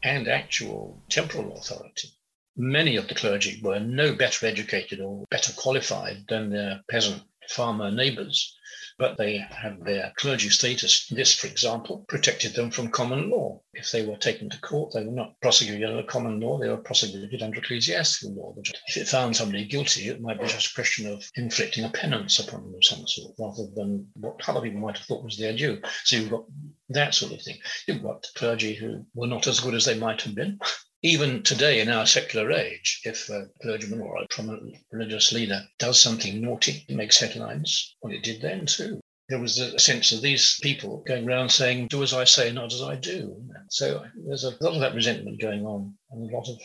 and 0.03 0.27
actual 0.27 1.01
temporal 1.09 1.57
authority. 1.57 2.09
Many 2.55 2.97
of 2.97 3.07
the 3.07 3.15
clergy 3.15 3.61
were 3.63 3.79
no 3.79 4.13
better 4.13 4.45
educated 4.45 4.99
or 4.99 5.25
better 5.29 5.53
qualified 5.53 6.25
than 6.27 6.49
their 6.49 6.81
peasant 6.89 7.23
farmer 7.49 7.91
neighbours 7.91 8.55
but 9.03 9.17
they 9.17 9.35
had 9.37 9.83
their 9.83 10.13
clergy 10.15 10.47
status. 10.47 11.07
This, 11.09 11.35
for 11.35 11.47
example, 11.47 12.05
protected 12.07 12.53
them 12.53 12.71
from 12.71 12.87
common 12.87 13.29
law. 13.29 13.61
If 13.73 13.91
they 13.91 14.05
were 14.05 14.15
taken 14.15 14.49
to 14.49 14.61
court, 14.61 14.93
they 14.93 15.03
were 15.03 15.11
not 15.11 15.37
prosecuted 15.41 15.89
under 15.89 16.03
common 16.03 16.39
law, 16.39 16.57
they 16.57 16.69
were 16.69 16.77
prosecuted 16.77 17.41
under 17.41 17.59
ecclesiastical 17.59 18.33
law. 18.33 18.55
If 18.87 18.95
it 18.95 19.09
found 19.09 19.35
somebody 19.35 19.65
guilty, 19.65 20.07
it 20.07 20.21
might 20.21 20.39
be 20.39 20.47
just 20.47 20.71
a 20.71 20.73
question 20.73 21.05
of 21.11 21.29
inflicting 21.35 21.83
a 21.83 21.89
penance 21.89 22.39
upon 22.39 22.63
them 22.63 22.75
of 22.75 22.85
some 22.85 23.05
sort, 23.05 23.35
rather 23.37 23.65
than 23.75 24.07
what 24.13 24.47
other 24.47 24.61
people 24.61 24.79
might 24.79 24.97
have 24.97 25.05
thought 25.05 25.25
was 25.25 25.37
their 25.37 25.53
due. 25.53 25.81
So 26.05 26.15
you've 26.15 26.31
got 26.31 26.45
that 26.87 27.13
sort 27.13 27.33
of 27.33 27.41
thing. 27.41 27.57
You've 27.85 28.03
got 28.03 28.25
clergy 28.37 28.73
who 28.73 29.05
were 29.13 29.27
not 29.27 29.47
as 29.47 29.59
good 29.59 29.73
as 29.73 29.83
they 29.83 29.99
might 29.99 30.21
have 30.21 30.33
been 30.33 30.59
even 31.03 31.43
today 31.43 31.81
in 31.81 31.89
our 31.89 32.05
secular 32.05 32.51
age, 32.51 33.01
if 33.03 33.29
a 33.29 33.47
clergyman 33.61 33.99
or 33.99 34.17
a 34.17 34.27
prominent 34.29 34.77
religious 34.89 35.33
leader 35.33 35.61
does 35.77 35.99
something 35.99 36.39
naughty, 36.39 36.85
it 36.87 36.95
makes 36.95 37.19
headlines. 37.19 37.95
Well, 38.01 38.13
it 38.13 38.23
did 38.23 38.41
then 38.41 38.65
too. 38.65 39.01
There 39.29 39.39
was 39.39 39.59
a 39.59 39.79
sense 39.79 40.11
of 40.11 40.21
these 40.21 40.59
people 40.61 41.03
going 41.07 41.27
around 41.27 41.49
saying, 41.49 41.87
do 41.87 42.03
as 42.03 42.13
I 42.13 42.23
say, 42.23 42.51
not 42.51 42.73
as 42.73 42.81
I 42.81 42.95
do. 42.95 43.45
So 43.69 44.05
there's 44.25 44.43
a 44.43 44.55
lot 44.61 44.75
of 44.75 44.81
that 44.81 44.95
resentment 44.95 45.41
going 45.41 45.65
on 45.65 45.93
and 46.11 46.29
a 46.29 46.35
lot 46.35 46.47
of 46.49 46.57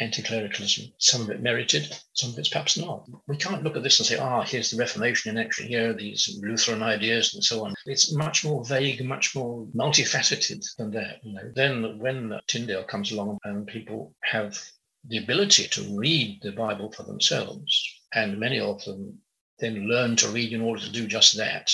anti-clericalism. 0.00 0.86
Some 0.98 1.20
of 1.20 1.30
it 1.30 1.42
merited, 1.42 1.94
some 2.14 2.30
of 2.30 2.38
it's 2.38 2.48
perhaps 2.48 2.78
not. 2.78 3.06
We 3.28 3.36
can't 3.36 3.62
look 3.62 3.76
at 3.76 3.82
this 3.82 4.00
and 4.00 4.06
say, 4.06 4.18
ah, 4.18 4.40
oh, 4.40 4.42
here's 4.42 4.70
the 4.70 4.78
Reformation, 4.78 5.30
and 5.30 5.38
actually 5.38 5.68
here 5.68 5.90
are 5.90 5.94
these 5.94 6.38
Lutheran 6.42 6.82
ideas 6.82 7.34
and 7.34 7.44
so 7.44 7.64
on. 7.64 7.74
It's 7.86 8.14
much 8.14 8.44
more 8.44 8.64
vague, 8.64 9.04
much 9.04 9.36
more 9.36 9.66
multifaceted 9.76 10.64
than 10.78 10.90
that. 10.92 11.20
You 11.22 11.34
know, 11.34 11.52
then 11.54 11.98
when 11.98 12.38
Tyndale 12.46 12.84
comes 12.84 13.12
along 13.12 13.38
and 13.44 13.66
people 13.66 14.14
have 14.24 14.58
the 15.06 15.18
ability 15.18 15.68
to 15.68 15.96
read 15.96 16.40
the 16.42 16.52
Bible 16.52 16.90
for 16.92 17.02
themselves, 17.02 18.00
and 18.14 18.40
many 18.40 18.58
of 18.58 18.82
them 18.84 19.18
then 19.58 19.88
learn 19.88 20.16
to 20.16 20.28
read 20.28 20.52
in 20.52 20.62
order 20.62 20.80
to 20.80 20.92
do 20.92 21.06
just 21.06 21.36
that, 21.36 21.70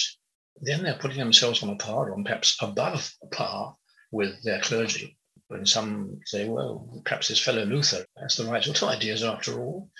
then 0.60 0.82
they're 0.82 0.98
putting 0.98 1.18
themselves 1.18 1.62
on 1.62 1.70
a 1.70 1.76
par, 1.76 2.10
or 2.10 2.22
perhaps 2.22 2.56
above 2.60 3.12
par 3.32 3.76
with 4.10 4.42
their 4.42 4.60
clergy. 4.60 5.15
And 5.48 5.68
some 5.68 6.20
say, 6.24 6.48
well, 6.48 7.00
perhaps 7.04 7.28
this 7.28 7.40
fellow 7.40 7.64
Luther 7.64 8.04
has 8.20 8.36
the 8.36 8.46
right 8.46 8.64
sort 8.64 8.82
of 8.82 8.88
ideas 8.88 9.22
after 9.22 9.60
all. 9.60 9.90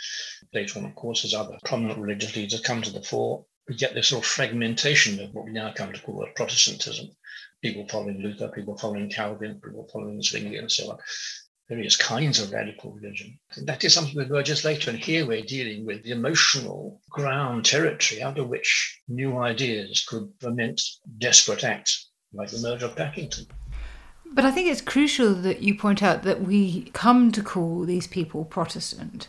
Later 0.52 0.80
on, 0.80 0.86
of 0.86 0.94
course, 0.96 1.24
as 1.24 1.34
other 1.34 1.56
prominent 1.64 2.00
religious 2.00 2.34
leaders 2.34 2.60
come 2.60 2.82
to 2.82 2.90
the 2.90 3.02
fore, 3.02 3.46
we 3.68 3.76
get 3.76 3.94
this 3.94 4.08
sort 4.08 4.24
of 4.24 4.28
fragmentation 4.28 5.20
of 5.20 5.32
what 5.32 5.44
we 5.44 5.52
now 5.52 5.72
come 5.72 5.92
to 5.92 6.00
call 6.00 6.26
Protestantism. 6.34 7.10
People 7.62 7.86
following 7.88 8.20
Luther, 8.22 8.48
people 8.48 8.76
following 8.76 9.08
Calvin, 9.08 9.60
people 9.62 9.88
following 9.92 10.20
Zwingli, 10.20 10.56
and 10.56 10.70
so 10.70 10.90
on. 10.90 10.98
Various 11.68 11.96
kinds 11.96 12.38
of 12.38 12.52
radical 12.52 12.92
religion. 12.92 13.38
And 13.56 13.66
that 13.66 13.82
is 13.82 13.92
something 13.92 14.14
that 14.16 14.28
emerges 14.28 14.64
later. 14.64 14.90
And 14.90 14.98
here 14.98 15.26
we're 15.26 15.42
dealing 15.42 15.84
with 15.84 16.04
the 16.04 16.12
emotional 16.12 17.00
ground 17.10 17.64
territory 17.64 18.22
under 18.22 18.44
which 18.44 19.00
new 19.08 19.38
ideas 19.38 20.04
could 20.08 20.32
ferment 20.40 20.80
desperate 21.18 21.64
acts, 21.64 22.10
like 22.32 22.50
the 22.50 22.60
murder 22.60 22.86
of 22.86 22.94
Pakington. 22.94 23.48
But 24.36 24.44
I 24.44 24.50
think 24.50 24.68
it's 24.68 24.82
crucial 24.82 25.32
that 25.32 25.62
you 25.62 25.74
point 25.74 26.02
out 26.02 26.22
that 26.24 26.42
we 26.42 26.90
come 26.92 27.32
to 27.32 27.42
call 27.42 27.84
these 27.84 28.06
people 28.06 28.44
Protestant. 28.44 29.28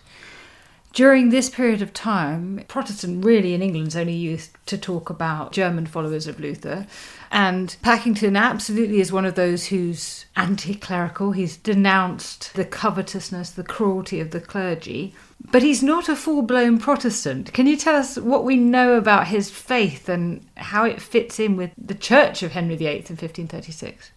During 0.91 1.29
this 1.29 1.49
period 1.49 1.81
of 1.81 1.93
time, 1.93 2.65
Protestant 2.67 3.23
really 3.23 3.53
in 3.53 3.61
England 3.61 3.87
is 3.87 3.95
only 3.95 4.15
used 4.15 4.51
to 4.65 4.77
talk 4.77 5.09
about 5.09 5.53
German 5.53 5.85
followers 5.85 6.27
of 6.27 6.41
Luther. 6.41 6.87
And 7.31 7.77
Pakington 7.81 8.37
absolutely 8.37 8.99
is 8.99 9.09
one 9.09 9.23
of 9.23 9.35
those 9.35 9.67
who's 9.67 10.25
anti 10.35 10.75
clerical. 10.75 11.31
He's 11.31 11.55
denounced 11.55 12.53
the 12.55 12.65
covetousness, 12.65 13.51
the 13.51 13.63
cruelty 13.63 14.19
of 14.19 14.31
the 14.31 14.41
clergy. 14.41 15.15
But 15.51 15.63
he's 15.63 15.81
not 15.81 16.09
a 16.09 16.17
full 16.17 16.41
blown 16.41 16.79
Protestant. 16.79 17.53
Can 17.53 17.65
you 17.65 17.77
tell 17.77 17.95
us 17.95 18.17
what 18.17 18.43
we 18.43 18.57
know 18.57 18.95
about 18.95 19.27
his 19.27 19.49
faith 19.49 20.09
and 20.09 20.45
how 20.57 20.83
it 20.83 21.01
fits 21.01 21.39
in 21.39 21.55
with 21.55 21.71
the 21.77 21.95
Church 21.95 22.43
of 22.43 22.51
Henry 22.51 22.75
VIII 22.75 22.87
in 22.87 23.15
1536? 23.15 24.11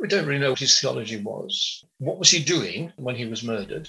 We 0.00 0.08
don't 0.08 0.24
really 0.24 0.40
know 0.40 0.52
what 0.52 0.60
his 0.60 0.80
theology 0.80 1.18
was. 1.18 1.84
What 1.98 2.18
was 2.18 2.30
he 2.30 2.42
doing 2.42 2.90
when 2.96 3.16
he 3.16 3.26
was 3.26 3.42
murdered? 3.42 3.86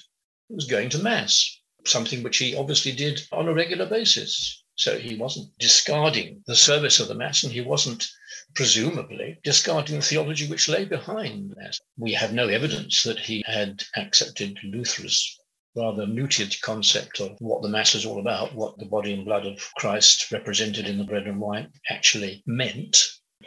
He 0.50 0.56
was 0.56 0.66
going 0.66 0.90
to 0.90 1.00
Mass, 1.00 1.58
something 1.86 2.22
which 2.22 2.38
he 2.38 2.54
obviously 2.54 2.92
did 2.92 3.22
on 3.32 3.48
a 3.48 3.54
regular 3.54 3.86
basis. 3.86 4.62
So 4.76 5.00
he 5.00 5.16
wasn't 5.16 5.58
discarding 5.58 6.44
the 6.48 6.56
service 6.56 7.00
of 7.00 7.08
the 7.08 7.16
Mass 7.16 7.44
and 7.44 7.54
he 7.54 7.62
wasn't 7.62 8.10
presumably 8.56 9.40
discarding 9.44 9.96
the 9.96 10.02
theology 10.02 10.48
which 10.48 10.68
lay 10.68 10.84
behind 10.84 11.52
that. 11.52 11.78
We 11.98 12.12
have 12.14 12.34
no 12.34 12.50
evidence 12.50 13.04
that 13.04 13.20
he 13.20 13.42
had 13.46 13.84
accepted 13.96 14.60
Luther's 14.64 15.38
rather 15.76 16.06
muted 16.06 16.60
concept 16.62 17.22
of 17.22 17.38
what 17.40 17.62
the 17.62 17.70
Mass 17.70 17.96
is 17.96 18.06
all 18.06 18.20
about, 18.20 18.54
what 18.54 18.78
the 18.78 18.86
body 18.86 19.14
and 19.14 19.24
blood 19.24 19.46
of 19.46 19.74
Christ 19.78 20.30
represented 20.30 20.88
in 20.88 20.98
the 20.98 21.06
bread 21.06 21.28
and 21.28 21.40
wine 21.40 21.72
actually 21.90 22.44
meant. 22.46 22.98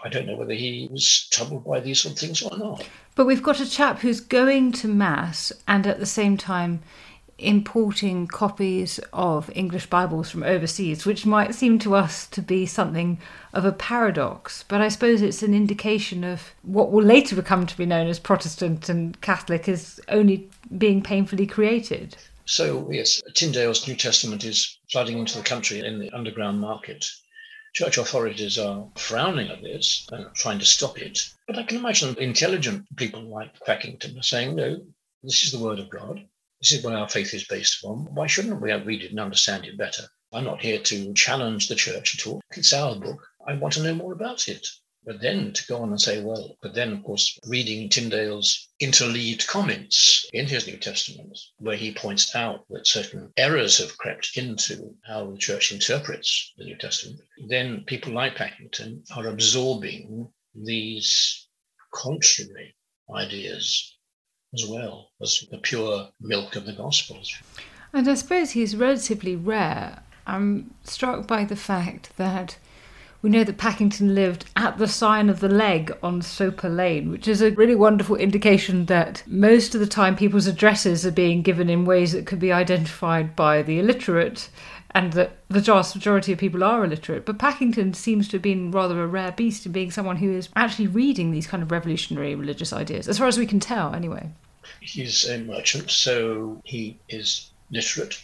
I 0.03 0.09
don't 0.09 0.27
know 0.27 0.37
whether 0.37 0.55
he 0.55 0.89
was 0.91 1.29
troubled 1.31 1.65
by 1.65 1.81
these 1.81 2.01
sort 2.01 2.15
of 2.15 2.19
things 2.19 2.43
or 2.43 2.57
not. 2.57 2.89
But 3.15 3.27
we've 3.27 3.43
got 3.43 3.61
a 3.61 3.71
chap 3.71 4.01
who's 4.01 4.21
going 4.21 4.73
to 4.73 4.89
Mass 4.89 5.53
and 5.69 5.87
at 5.87 6.01
the 6.01 6.07
same 6.07 6.37
time 6.37 6.83
importing 7.39 8.27
copies 8.27 9.01
of 9.13 9.51
English 9.55 9.87
Bibles 9.87 10.31
from 10.31 10.43
overseas, 10.43 11.05
which 11.05 11.27
might 11.27 11.55
seem 11.55 11.79
to 11.81 11.95
us 11.95 12.27
to 12.29 12.41
be 12.41 12.65
something 12.67 13.19
of 13.53 13.65
a 13.65 13.73
paradox. 13.73 14.65
But 14.69 14.81
I 14.81 14.89
suppose 14.89 15.21
it's 15.21 15.43
an 15.43 15.55
indication 15.55 16.25
of 16.25 16.55
what 16.63 16.93
will 16.93 17.05
later 17.05 17.35
become 17.37 17.67
to 17.67 17.77
be 17.77 17.87
known 17.87 18.07
as 18.07 18.19
Protestant 18.19 18.89
and 18.89 19.21
Catholic 19.21 19.69
is 19.69 20.01
only 20.09 20.49
being 20.79 21.03
painfully 21.03 21.47
created. 21.47 22.17
So, 22.47 22.89
yes, 22.91 23.23
Tyndale's 23.35 23.89
New 23.89 23.97
Testament 23.97 24.45
is 24.45 24.79
flooding 24.93 25.19
into 25.19 25.39
the 25.39 25.45
country 25.45 25.81
in 25.81 25.99
the 25.99 26.11
underground 26.11 26.61
market 26.61 27.07
church 27.75 27.99
authorities 27.99 28.57
are 28.57 28.89
frowning 28.97 29.51
at 29.51 29.63
this 29.63 30.07
and 30.13 30.33
trying 30.35 30.61
to 30.61 30.65
stop 30.65 30.99
it. 30.99 31.19
But 31.49 31.59
I 31.59 31.65
can 31.65 31.79
imagine 31.79 32.17
intelligent 32.19 32.87
people 32.97 33.23
like 33.23 33.59
Pakington 33.67 34.19
are 34.19 34.23
saying, 34.23 34.55
no, 34.55 34.81
this 35.25 35.43
is 35.43 35.53
the 35.53 35.59
word 35.59 35.81
of 35.81 35.91
God. 35.91 36.25
This 36.61 36.73
is 36.73 36.85
what 36.85 36.95
our 36.95 37.09
faith 37.09 37.35
is 37.35 37.45
based 37.45 37.83
upon. 37.83 38.15
Why 38.15 38.29
shouldn't 38.29 38.61
we 38.61 38.73
read 38.73 39.03
it 39.03 39.11
and 39.11 39.21
understand 39.21 39.67
it 39.67 39.77
better? 39.77 40.05
I'm 40.33 40.45
not 40.45 40.63
here 40.63 40.79
to 40.79 41.15
challenge 41.15 41.69
the 41.69 41.75
church 41.75 42.17
at 42.19 42.27
all. 42.27 42.41
It's 42.57 42.73
our 42.73 42.95
book. 42.97 43.27
I 43.47 43.55
want 43.55 43.75
to 43.75 43.83
know 43.83 43.95
more 43.95 44.13
about 44.13 44.49
it. 44.49 44.67
But 45.07 45.21
then 45.21 45.53
to 45.53 45.67
go 45.67 45.83
on 45.83 45.91
and 45.91 46.01
say, 46.01 46.23
well, 46.23 46.57
but 46.63 46.75
then, 46.75 46.93
of 46.93 47.05
course, 47.05 47.39
reading 47.47 47.91
Tyndale's 47.91 48.69
interleaved 48.81 49.47
comments 49.47 50.27
in 50.33 50.47
his 50.47 50.67
New 50.67 50.79
Testament, 50.79 51.39
where 51.59 51.77
he 51.77 51.93
points 51.93 52.35
out 52.35 52.65
that 52.71 52.87
certain 52.87 53.31
errors 53.37 53.79
have 53.79 53.99
crept 53.99 54.37
into 54.37 54.97
how 55.05 55.31
the 55.31 55.37
church 55.37 55.73
interprets 55.73 56.53
the 56.57 56.65
New 56.65 56.77
Testament, 56.79 57.21
then 57.49 57.85
people 57.87 58.13
like 58.13 58.37
Pakington 58.37 59.03
are 59.15 59.29
absorbing 59.29 60.33
these 60.55 61.49
contrary 61.93 62.75
ideas 63.15 63.97
as 64.55 64.67
well 64.67 65.11
as 65.21 65.45
the 65.51 65.59
pure 65.59 66.09
milk 66.21 66.57
of 66.57 66.65
the 66.65 66.73
Gospels. 66.73 67.35
And 67.93 68.09
I 68.09 68.15
suppose 68.15 68.53
he's 68.53 68.77
relatively 68.77 69.37
rare. 69.37 70.03
I'm 70.27 70.75
struck 70.85 71.27
by 71.27 71.45
the 71.45 71.57
fact 71.57 72.17
that 72.17 72.57
we 73.25 73.31
know 73.31 73.43
that 73.43 73.57
Pakington 73.57 74.15
lived 74.15 74.45
at 74.55 74.77
the 74.77 74.87
sign 74.87 75.31
of 75.31 75.41
the 75.41 75.49
leg 75.49 75.97
on 76.03 76.21
Soper 76.21 76.69
Lane, 76.69 77.11
which 77.11 77.27
is 77.27 77.41
a 77.41 77.53
really 77.53 77.75
wonderful 77.75 78.17
indication 78.17 78.85
that 78.85 79.23
most 79.27 79.75
of 79.75 79.81
the 79.81 79.87
time 79.87 80.15
people's 80.15 80.47
addresses 80.47 81.07
are 81.07 81.11
being 81.11 81.41
given 81.41 81.71
in 81.71 81.87
ways 81.87 82.13
that 82.13 82.27
could 82.27 82.39
be 82.39 82.53
identified 82.53 83.35
by 83.35 83.63
the 83.63 83.79
illiterate 83.79 84.51
and 84.91 85.15
that 85.15 85.39
the 85.49 85.61
vast 85.61 85.95
majority 85.95 86.35
of 86.35 86.39
people 86.39 86.63
are 86.63 86.85
illiterate. 86.85 87.25
But 87.25 87.39
Pakington 87.39 87.97
seems 87.97 88.29
to 88.29 88.37
have 88.37 88.43
been 88.43 88.71
rather 88.71 89.03
a 89.03 89.07
rare 89.07 89.33
beast 89.33 89.65
in 89.65 89.73
being 89.73 89.91
someone 89.91 90.17
who 90.17 90.31
is 90.31 90.51
actually 90.55 90.89
reading 90.89 91.31
these 91.31 91.47
kind 91.47 91.63
of 91.63 91.73
revolutionary 91.73 92.35
religious 92.35 92.75
ideas, 92.75 93.09
as 93.09 93.17
far 93.17 93.27
as 93.27 93.39
we 93.39 93.47
can 93.47 93.59
tell, 93.59 93.95
anyway. 93.95 94.29
He's 94.83 95.27
a 95.27 95.39
merchant, 95.39 95.91
so 95.91 96.61
he 96.63 96.99
is 97.09 97.49
literate. 97.71 98.23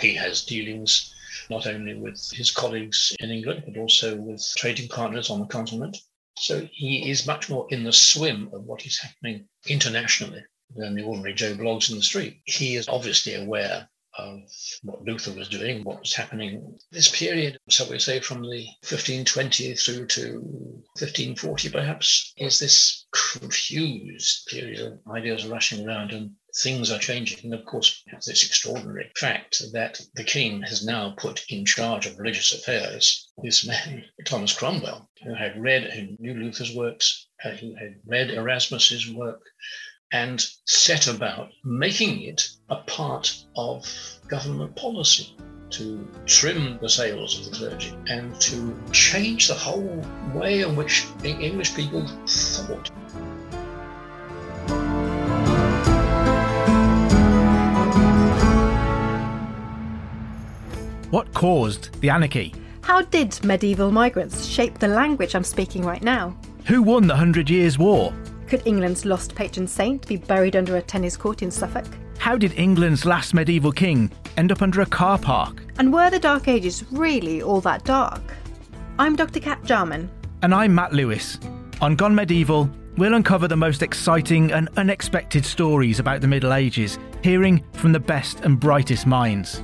He 0.00 0.14
has 0.14 0.44
dealings 0.44 1.13
not 1.50 1.66
only 1.66 1.94
with 1.94 2.30
his 2.32 2.50
colleagues 2.50 3.14
in 3.20 3.30
England, 3.30 3.64
but 3.66 3.78
also 3.78 4.16
with 4.16 4.44
trading 4.56 4.88
partners 4.88 5.30
on 5.30 5.40
the 5.40 5.46
continent. 5.46 5.96
So 6.36 6.68
he 6.72 7.10
is 7.10 7.26
much 7.26 7.48
more 7.48 7.66
in 7.70 7.84
the 7.84 7.92
swim 7.92 8.50
of 8.52 8.64
what 8.64 8.86
is 8.86 8.98
happening 8.98 9.48
internationally 9.66 10.44
than 10.74 10.94
the 10.94 11.02
ordinary 11.02 11.34
Joe 11.34 11.54
blogs 11.54 11.90
in 11.90 11.96
the 11.96 12.02
street. 12.02 12.40
He 12.44 12.76
is 12.76 12.88
obviously 12.88 13.34
aware 13.34 13.88
of 14.16 14.40
what 14.82 15.02
Luther 15.02 15.32
was 15.32 15.48
doing, 15.48 15.82
what 15.84 16.00
was 16.00 16.14
happening. 16.14 16.78
This 16.90 17.08
period, 17.08 17.58
so 17.68 17.88
we 17.90 17.98
say 17.98 18.20
from 18.20 18.42
the 18.42 18.66
1520 18.82 19.74
through 19.74 20.06
to 20.06 20.40
1540 20.98 21.70
perhaps, 21.70 22.32
is 22.36 22.58
this 22.58 23.06
confused 23.12 24.46
period 24.46 24.80
of 24.80 25.00
ideas 25.12 25.46
rushing 25.46 25.86
around 25.86 26.12
and 26.12 26.32
things 26.56 26.90
are 26.90 26.98
changing. 26.98 27.38
And 27.44 27.54
of 27.54 27.64
course, 27.64 28.02
this 28.26 28.44
extraordinary 28.44 29.10
fact 29.16 29.62
that 29.72 30.00
the 30.14 30.24
king 30.24 30.62
has 30.62 30.84
now 30.84 31.14
put 31.16 31.44
in 31.48 31.64
charge 31.64 32.06
of 32.06 32.18
religious 32.18 32.52
affairs 32.52 33.28
this 33.42 33.66
man, 33.66 34.04
Thomas 34.26 34.56
Cromwell, 34.56 35.10
who 35.24 35.34
had 35.34 35.60
read, 35.60 35.90
who 35.92 36.16
knew 36.18 36.34
Luther's 36.34 36.74
works, 36.74 37.26
uh, 37.44 37.50
who 37.50 37.74
had 37.74 37.96
read 38.06 38.30
Erasmus's 38.30 39.10
work, 39.10 39.42
and 40.12 40.46
set 40.66 41.08
about 41.08 41.50
making 41.64 42.22
it 42.22 42.46
a 42.68 42.76
part 42.76 43.34
of 43.56 43.84
government 44.28 44.76
policy 44.76 45.34
to 45.70 46.06
trim 46.24 46.78
the 46.80 46.88
sails 46.88 47.38
of 47.38 47.46
the 47.46 47.56
clergy 47.56 47.92
and 48.06 48.40
to 48.40 48.80
change 48.92 49.48
the 49.48 49.54
whole 49.54 50.00
way 50.32 50.60
in 50.60 50.76
which 50.76 51.04
the 51.18 51.30
English 51.30 51.74
people 51.74 52.06
thought. 52.28 52.90
What 61.14 61.32
caused 61.32 61.92
the 62.00 62.10
anarchy? 62.10 62.52
How 62.82 63.02
did 63.02 63.44
medieval 63.44 63.92
migrants 63.92 64.46
shape 64.46 64.80
the 64.80 64.88
language 64.88 65.36
I'm 65.36 65.44
speaking 65.44 65.84
right 65.84 66.02
now? 66.02 66.36
Who 66.64 66.82
won 66.82 67.06
the 67.06 67.14
Hundred 67.14 67.48
Years' 67.48 67.78
War? 67.78 68.12
Could 68.48 68.66
England's 68.66 69.04
lost 69.04 69.36
patron 69.36 69.68
saint 69.68 70.08
be 70.08 70.16
buried 70.16 70.56
under 70.56 70.76
a 70.76 70.82
tennis 70.82 71.16
court 71.16 71.40
in 71.40 71.52
Suffolk? 71.52 71.86
How 72.18 72.36
did 72.36 72.58
England's 72.58 73.04
last 73.04 73.32
medieval 73.32 73.70
king 73.70 74.10
end 74.36 74.50
up 74.50 74.60
under 74.60 74.80
a 74.80 74.86
car 74.86 75.16
park? 75.16 75.62
And 75.78 75.92
were 75.92 76.10
the 76.10 76.18
Dark 76.18 76.48
Ages 76.48 76.82
really 76.90 77.42
all 77.42 77.60
that 77.60 77.84
dark? 77.84 78.20
I'm 78.98 79.14
Dr. 79.14 79.38
Kat 79.38 79.62
Jarman. 79.62 80.10
And 80.42 80.52
I'm 80.52 80.74
Matt 80.74 80.94
Lewis. 80.94 81.38
On 81.80 81.94
Gone 81.94 82.16
Medieval, 82.16 82.68
we'll 82.96 83.14
uncover 83.14 83.46
the 83.46 83.56
most 83.56 83.84
exciting 83.84 84.50
and 84.50 84.68
unexpected 84.76 85.46
stories 85.46 86.00
about 86.00 86.22
the 86.22 86.26
Middle 86.26 86.54
Ages, 86.54 86.98
hearing 87.22 87.64
from 87.74 87.92
the 87.92 88.00
best 88.00 88.40
and 88.40 88.58
brightest 88.58 89.06
minds. 89.06 89.62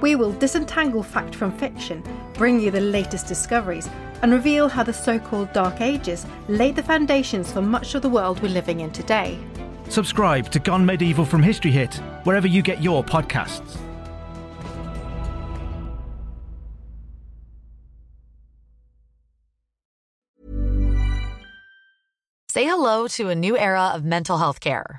We 0.00 0.14
will 0.14 0.32
disentangle 0.32 1.02
fact 1.02 1.34
from 1.34 1.56
fiction, 1.56 2.02
bring 2.34 2.60
you 2.60 2.70
the 2.70 2.80
latest 2.80 3.26
discoveries, 3.26 3.88
and 4.22 4.32
reveal 4.32 4.68
how 4.68 4.82
the 4.82 4.92
so 4.92 5.18
called 5.18 5.52
Dark 5.52 5.80
Ages 5.80 6.26
laid 6.48 6.76
the 6.76 6.82
foundations 6.82 7.50
for 7.50 7.62
much 7.62 7.94
of 7.94 8.02
the 8.02 8.08
world 8.08 8.40
we're 8.42 8.48
living 8.48 8.80
in 8.80 8.90
today. 8.90 9.38
Subscribe 9.88 10.50
to 10.50 10.58
Gone 10.58 10.84
Medieval 10.84 11.24
from 11.24 11.42
History 11.42 11.70
Hit, 11.70 11.94
wherever 12.24 12.46
you 12.46 12.62
get 12.62 12.82
your 12.82 13.04
podcasts. 13.04 13.78
Say 22.50 22.64
hello 22.64 23.06
to 23.08 23.28
a 23.28 23.34
new 23.34 23.56
era 23.58 23.92
of 23.94 24.02
mental 24.02 24.38
health 24.38 24.60
care. 24.60 24.98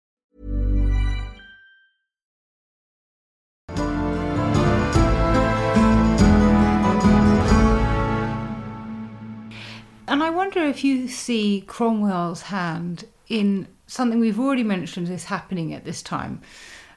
And 10.11 10.21
I 10.21 10.29
wonder 10.29 10.61
if 10.61 10.83
you 10.83 11.07
see 11.07 11.63
Cromwell's 11.67 12.41
hand 12.41 13.05
in 13.29 13.65
something 13.87 14.19
we've 14.19 14.41
already 14.41 14.61
mentioned 14.61 15.07
is 15.07 15.23
happening 15.23 15.73
at 15.73 15.85
this 15.85 16.01
time, 16.01 16.41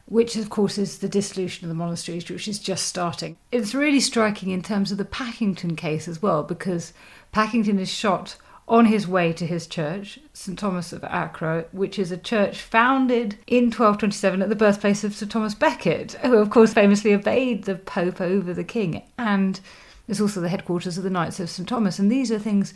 which 0.06 0.34
of 0.34 0.50
course 0.50 0.78
is 0.78 0.98
the 0.98 1.08
dissolution 1.08 1.64
of 1.64 1.68
the 1.68 1.76
monasteries, 1.76 2.28
which 2.28 2.48
is 2.48 2.58
just 2.58 2.88
starting. 2.88 3.36
It's 3.52 3.72
really 3.72 4.00
striking 4.00 4.50
in 4.50 4.62
terms 4.62 4.90
of 4.90 4.98
the 4.98 5.04
Pakington 5.04 5.76
case 5.76 6.08
as 6.08 6.20
well, 6.20 6.42
because 6.42 6.92
Pakington 7.32 7.78
is 7.78 7.88
shot 7.88 8.34
on 8.66 8.86
his 8.86 9.06
way 9.06 9.32
to 9.34 9.46
his 9.46 9.68
church, 9.68 10.18
St 10.32 10.58
Thomas 10.58 10.92
of 10.92 11.04
Acre, 11.04 11.68
which 11.70 12.00
is 12.00 12.10
a 12.10 12.18
church 12.18 12.62
founded 12.62 13.36
in 13.46 13.66
1227 13.66 14.42
at 14.42 14.48
the 14.48 14.56
birthplace 14.56 15.04
of 15.04 15.14
Sir 15.14 15.26
Thomas 15.26 15.54
Becket, 15.54 16.14
who 16.14 16.38
of 16.38 16.50
course 16.50 16.74
famously 16.74 17.14
obeyed 17.14 17.62
the 17.62 17.76
Pope 17.76 18.20
over 18.20 18.52
the 18.52 18.64
King, 18.64 19.04
and 19.16 19.60
is 20.08 20.20
also 20.20 20.40
the 20.40 20.48
headquarters 20.48 20.98
of 20.98 21.04
the 21.04 21.10
Knights 21.10 21.38
of 21.38 21.48
St 21.48 21.68
Thomas. 21.68 22.00
And 22.00 22.10
these 22.10 22.32
are 22.32 22.40
things 22.40 22.74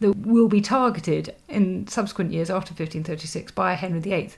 that 0.00 0.16
will 0.18 0.48
be 0.48 0.60
targeted 0.60 1.34
in 1.48 1.86
subsequent 1.86 2.32
years 2.32 2.50
after 2.50 2.70
1536 2.70 3.52
by 3.52 3.74
Henry 3.74 4.00
VIII. 4.00 4.32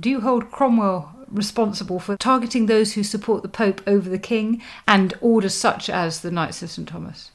Do 0.00 0.10
you 0.10 0.20
hold 0.20 0.50
Cromwell 0.50 1.14
responsible 1.28 1.98
for 1.98 2.16
targeting 2.16 2.66
those 2.66 2.94
who 2.94 3.02
support 3.02 3.42
the 3.42 3.48
Pope 3.48 3.80
over 3.86 4.10
the 4.10 4.18
King 4.18 4.62
and 4.86 5.14
orders 5.20 5.54
such 5.54 5.88
as 5.88 6.20
the 6.20 6.30
Knights 6.30 6.62
of 6.62 6.70
St 6.70 6.88
Thomas? 6.88 7.30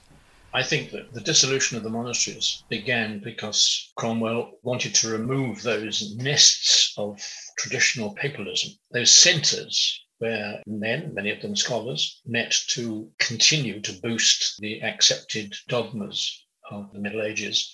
I 0.53 0.63
think 0.63 0.91
that 0.91 1.13
the 1.13 1.21
dissolution 1.21 1.77
of 1.77 1.83
the 1.83 1.89
monasteries 1.89 2.63
began 2.69 3.21
because 3.23 3.91
Cromwell 3.95 4.53
wanted 4.63 4.95
to 4.95 5.09
remove 5.09 5.61
those 5.61 6.15
nests 6.15 6.93
of 6.97 7.21
traditional 7.57 8.15
papalism, 8.15 8.77
those 8.91 9.11
centres 9.11 10.03
where 10.19 10.63
men, 10.65 11.13
many 11.13 11.29
of 11.29 11.41
them 11.41 11.55
scholars, 11.55 12.21
met 12.25 12.55
to 12.69 13.11
continue 13.19 13.79
to 13.81 13.93
boost 14.01 14.57
the 14.59 14.81
accepted 14.81 15.53
dogmas 15.67 16.46
of 16.71 16.91
the 16.93 16.99
Middle 16.99 17.21
Ages. 17.21 17.73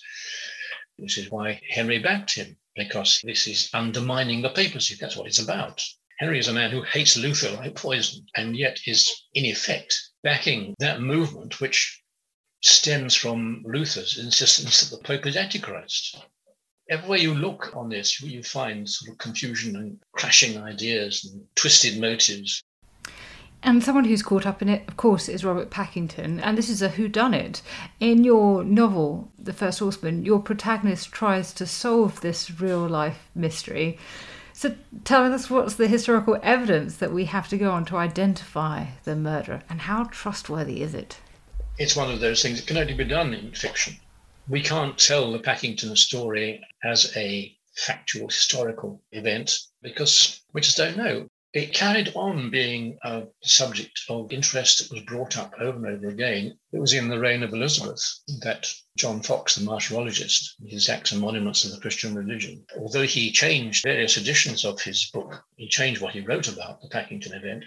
This 0.98 1.18
is 1.18 1.30
why 1.30 1.60
Henry 1.68 1.98
backed 1.98 2.34
him, 2.34 2.56
because 2.76 3.20
this 3.24 3.46
is 3.46 3.70
undermining 3.74 4.42
the 4.42 4.50
papacy. 4.50 4.96
That's 5.00 5.16
what 5.16 5.26
it's 5.26 5.42
about. 5.42 5.82
Henry 6.18 6.38
is 6.38 6.48
a 6.48 6.52
man 6.52 6.70
who 6.70 6.82
hates 6.82 7.16
Luther 7.16 7.50
like 7.50 7.74
poison, 7.74 8.24
and 8.36 8.56
yet 8.56 8.78
is, 8.86 9.10
in 9.34 9.44
effect, 9.44 10.10
backing 10.22 10.74
that 10.78 11.00
movement 11.00 11.60
which 11.60 12.00
stems 12.62 13.14
from 13.14 13.62
Luther's 13.66 14.18
insistence 14.18 14.88
that 14.88 14.96
the 14.96 15.02
Pope 15.02 15.26
is 15.26 15.36
Antichrist. 15.36 16.16
Everywhere 16.88 17.18
you 17.18 17.34
look 17.34 17.74
on 17.74 17.88
this, 17.88 18.20
you 18.20 18.42
find 18.42 18.88
sort 18.88 19.10
of 19.10 19.18
confusion 19.18 19.74
and 19.76 19.98
clashing 20.16 20.56
ideas 20.58 21.24
and 21.24 21.44
twisted 21.56 22.00
motives. 22.00 22.62
And 23.66 23.82
someone 23.82 24.04
who's 24.04 24.22
caught 24.22 24.44
up 24.44 24.60
in 24.60 24.68
it, 24.68 24.86
of 24.86 24.98
course, 24.98 25.26
is 25.26 25.42
Robert 25.42 25.70
Pakington. 25.70 26.38
And 26.42 26.58
this 26.58 26.68
is 26.68 26.82
a 26.82 26.90
whodunit. 26.90 27.62
In 27.98 28.22
your 28.22 28.62
novel, 28.62 29.32
The 29.38 29.54
First 29.54 29.78
Horseman, 29.78 30.22
your 30.22 30.38
protagonist 30.38 31.12
tries 31.12 31.54
to 31.54 31.66
solve 31.66 32.20
this 32.20 32.60
real 32.60 32.86
life 32.86 33.30
mystery. 33.34 33.98
So 34.52 34.74
tell 35.04 35.32
us 35.32 35.48
what's 35.48 35.76
the 35.76 35.88
historical 35.88 36.38
evidence 36.42 36.98
that 36.98 37.12
we 37.12 37.24
have 37.24 37.48
to 37.48 37.56
go 37.56 37.70
on 37.70 37.86
to 37.86 37.96
identify 37.96 38.84
the 39.04 39.16
murderer, 39.16 39.62
and 39.70 39.80
how 39.80 40.04
trustworthy 40.04 40.82
is 40.82 40.94
it? 40.94 41.18
It's 41.78 41.96
one 41.96 42.10
of 42.10 42.20
those 42.20 42.42
things 42.42 42.60
that 42.60 42.68
can 42.68 42.76
only 42.76 42.94
be 42.94 43.04
done 43.04 43.32
in 43.32 43.50
fiction. 43.52 43.96
We 44.46 44.60
can't 44.60 44.98
tell 44.98 45.32
the 45.32 45.38
Pakington 45.38 45.96
story 45.96 46.62
as 46.84 47.16
a 47.16 47.56
factual 47.74 48.28
historical 48.28 49.00
event 49.10 49.58
because 49.82 50.42
we 50.52 50.60
just 50.60 50.76
don't 50.76 50.98
know. 50.98 51.26
It 51.54 51.72
carried 51.72 52.10
on 52.16 52.50
being 52.50 52.98
a 53.04 53.28
subject 53.44 54.00
of 54.08 54.32
interest 54.32 54.80
that 54.80 54.90
was 54.90 55.04
brought 55.04 55.38
up 55.38 55.54
over 55.60 55.86
and 55.86 55.96
over 55.96 56.08
again. 56.08 56.58
It 56.72 56.80
was 56.80 56.92
in 56.92 57.06
the 57.08 57.20
reign 57.20 57.44
of 57.44 57.52
Elizabeth 57.54 58.02
that 58.40 58.74
John 58.98 59.22
Foxe, 59.22 59.54
the 59.54 59.64
martyrologist, 59.64 60.56
his 60.66 60.88
Acts 60.88 61.12
and 61.12 61.20
Monuments 61.20 61.64
of 61.64 61.70
the 61.70 61.78
Christian 61.78 62.12
Religion, 62.12 62.66
although 62.76 63.06
he 63.06 63.30
changed 63.30 63.84
various 63.84 64.16
editions 64.16 64.64
of 64.64 64.82
his 64.82 65.08
book, 65.12 65.44
he 65.56 65.68
changed 65.68 66.00
what 66.00 66.14
he 66.14 66.22
wrote 66.22 66.48
about 66.48 66.82
the 66.82 66.88
Pakington 66.88 67.36
event. 67.36 67.62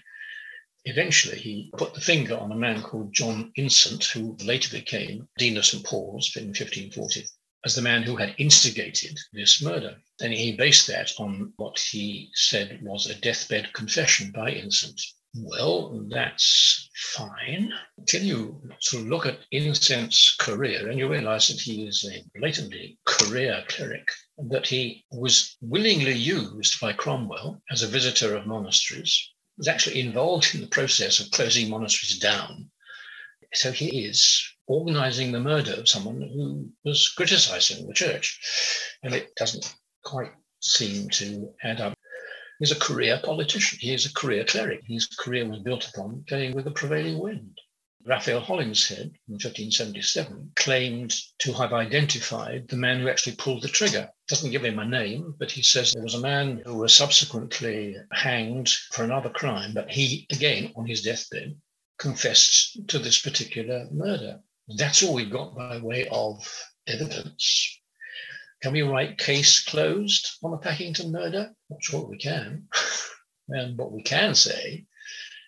Eventually, 0.83 1.39
he 1.39 1.71
put 1.77 1.93
the 1.93 2.01
finger 2.01 2.37
on 2.37 2.51
a 2.51 2.55
man 2.57 2.81
called 2.81 3.13
John 3.13 3.53
Incent, 3.57 4.03
who 4.11 4.35
later 4.43 4.69
became 4.69 5.29
Dean 5.37 5.55
of 5.55 5.65
St. 5.65 5.85
Paul's 5.85 6.35
in 6.35 6.47
1540 6.47 7.25
as 7.67 7.75
the 7.75 7.81
man 7.81 8.01
who 8.01 8.15
had 8.15 8.33
instigated 8.37 9.19
this 9.33 9.61
murder. 9.61 9.97
And 10.21 10.31
he 10.31 10.55
based 10.55 10.87
that 10.87 11.11
on 11.19 11.51
what 11.57 11.77
he 11.77 12.29
said 12.33 12.79
was 12.81 13.07
a 13.07 13.19
deathbed 13.19 13.73
confession 13.73 14.31
by 14.31 14.51
Incent. 14.51 15.01
Well, 15.35 16.07
that's 16.09 16.89
fine. 17.17 17.73
Until 17.97 18.23
you 18.23 18.61
sort 18.79 19.03
of 19.03 19.09
look 19.09 19.25
at 19.25 19.41
Incent's 19.51 20.37
career 20.39 20.89
and 20.89 20.97
you 20.97 21.09
realize 21.09 21.49
that 21.49 21.59
he 21.59 21.85
is 21.85 22.09
a 22.09 22.23
blatantly 22.39 22.99
career 23.03 23.65
cleric, 23.67 24.07
that 24.49 24.67
he 24.67 25.03
was 25.11 25.57
willingly 25.59 26.15
used 26.15 26.79
by 26.79 26.93
Cromwell 26.93 27.61
as 27.69 27.83
a 27.83 27.87
visitor 27.87 28.33
of 28.37 28.47
monasteries, 28.47 29.29
was 29.57 29.67
actually 29.67 29.99
involved 29.99 30.55
in 30.55 30.61
the 30.61 30.67
process 30.67 31.19
of 31.19 31.31
closing 31.31 31.69
monasteries 31.69 32.17
down. 32.17 32.71
So 33.53 33.73
he 33.73 34.05
is 34.05 34.41
organizing 34.67 35.31
the 35.31 35.39
murder 35.39 35.73
of 35.73 35.89
someone 35.89 36.21
who 36.21 36.69
was 36.83 37.09
criticizing 37.09 37.87
the 37.87 37.93
church. 37.93 38.39
And 39.03 39.13
it 39.13 39.35
doesn't 39.35 39.73
quite 40.03 40.31
seem 40.61 41.09
to 41.11 41.53
add 41.63 41.81
up. 41.81 41.93
He's 42.59 42.71
a 42.71 42.79
career 42.79 43.19
politician. 43.23 43.79
He 43.79 43.93
is 43.93 44.05
a 44.05 44.13
career 44.13 44.43
cleric. 44.43 44.81
His 44.85 45.07
career 45.07 45.47
was 45.47 45.59
built 45.59 45.87
upon 45.87 46.25
going 46.27 46.55
with 46.55 46.65
the 46.65 46.71
prevailing 46.71 47.19
wind. 47.19 47.59
Raphael 48.07 48.41
Holinshed 48.41 48.97
in 48.97 49.11
1577 49.27 50.53
claimed 50.55 51.13
to 51.39 51.51
have 51.53 51.73
identified 51.73 52.69
the 52.69 52.77
man 52.77 53.01
who 53.01 53.09
actually 53.09 53.35
pulled 53.35 53.63
the 53.63 53.67
trigger. 53.67 54.09
Doesn't 54.29 54.51
give 54.51 54.63
him 54.63 54.79
a 54.79 54.85
name, 54.85 55.35
but 55.37 55.51
he 55.51 55.61
says 55.61 55.91
there 55.91 56.03
was 56.03 56.15
a 56.15 56.21
man 56.21 56.61
who 56.65 56.75
was 56.75 56.95
subsequently 56.95 57.97
hanged 58.13 58.69
for 58.93 59.03
another 59.03 59.29
crime, 59.29 59.73
but 59.73 59.91
he, 59.91 60.25
again, 60.31 60.71
on 60.77 60.85
his 60.85 61.01
deathbed, 61.01 61.57
confessed 61.99 62.87
to 62.87 62.97
this 62.97 63.19
particular 63.19 63.87
murder. 63.91 64.39
That's 64.67 65.01
all 65.01 65.13
we've 65.13 65.31
got 65.31 65.55
by 65.55 65.77
way 65.77 66.07
of 66.09 66.45
evidence. 66.87 67.79
Can 68.61 68.73
we 68.73 68.81
write 68.81 69.17
case 69.17 69.63
closed 69.63 70.37
on 70.43 70.51
the 70.51 70.57
Pakington 70.57 71.11
murder? 71.11 71.53
Not 71.69 71.83
sure 71.83 72.05
we 72.05 72.17
can. 72.17 72.67
and 73.49 73.77
what 73.77 73.93
we 73.93 74.03
can 74.03 74.35
say 74.35 74.85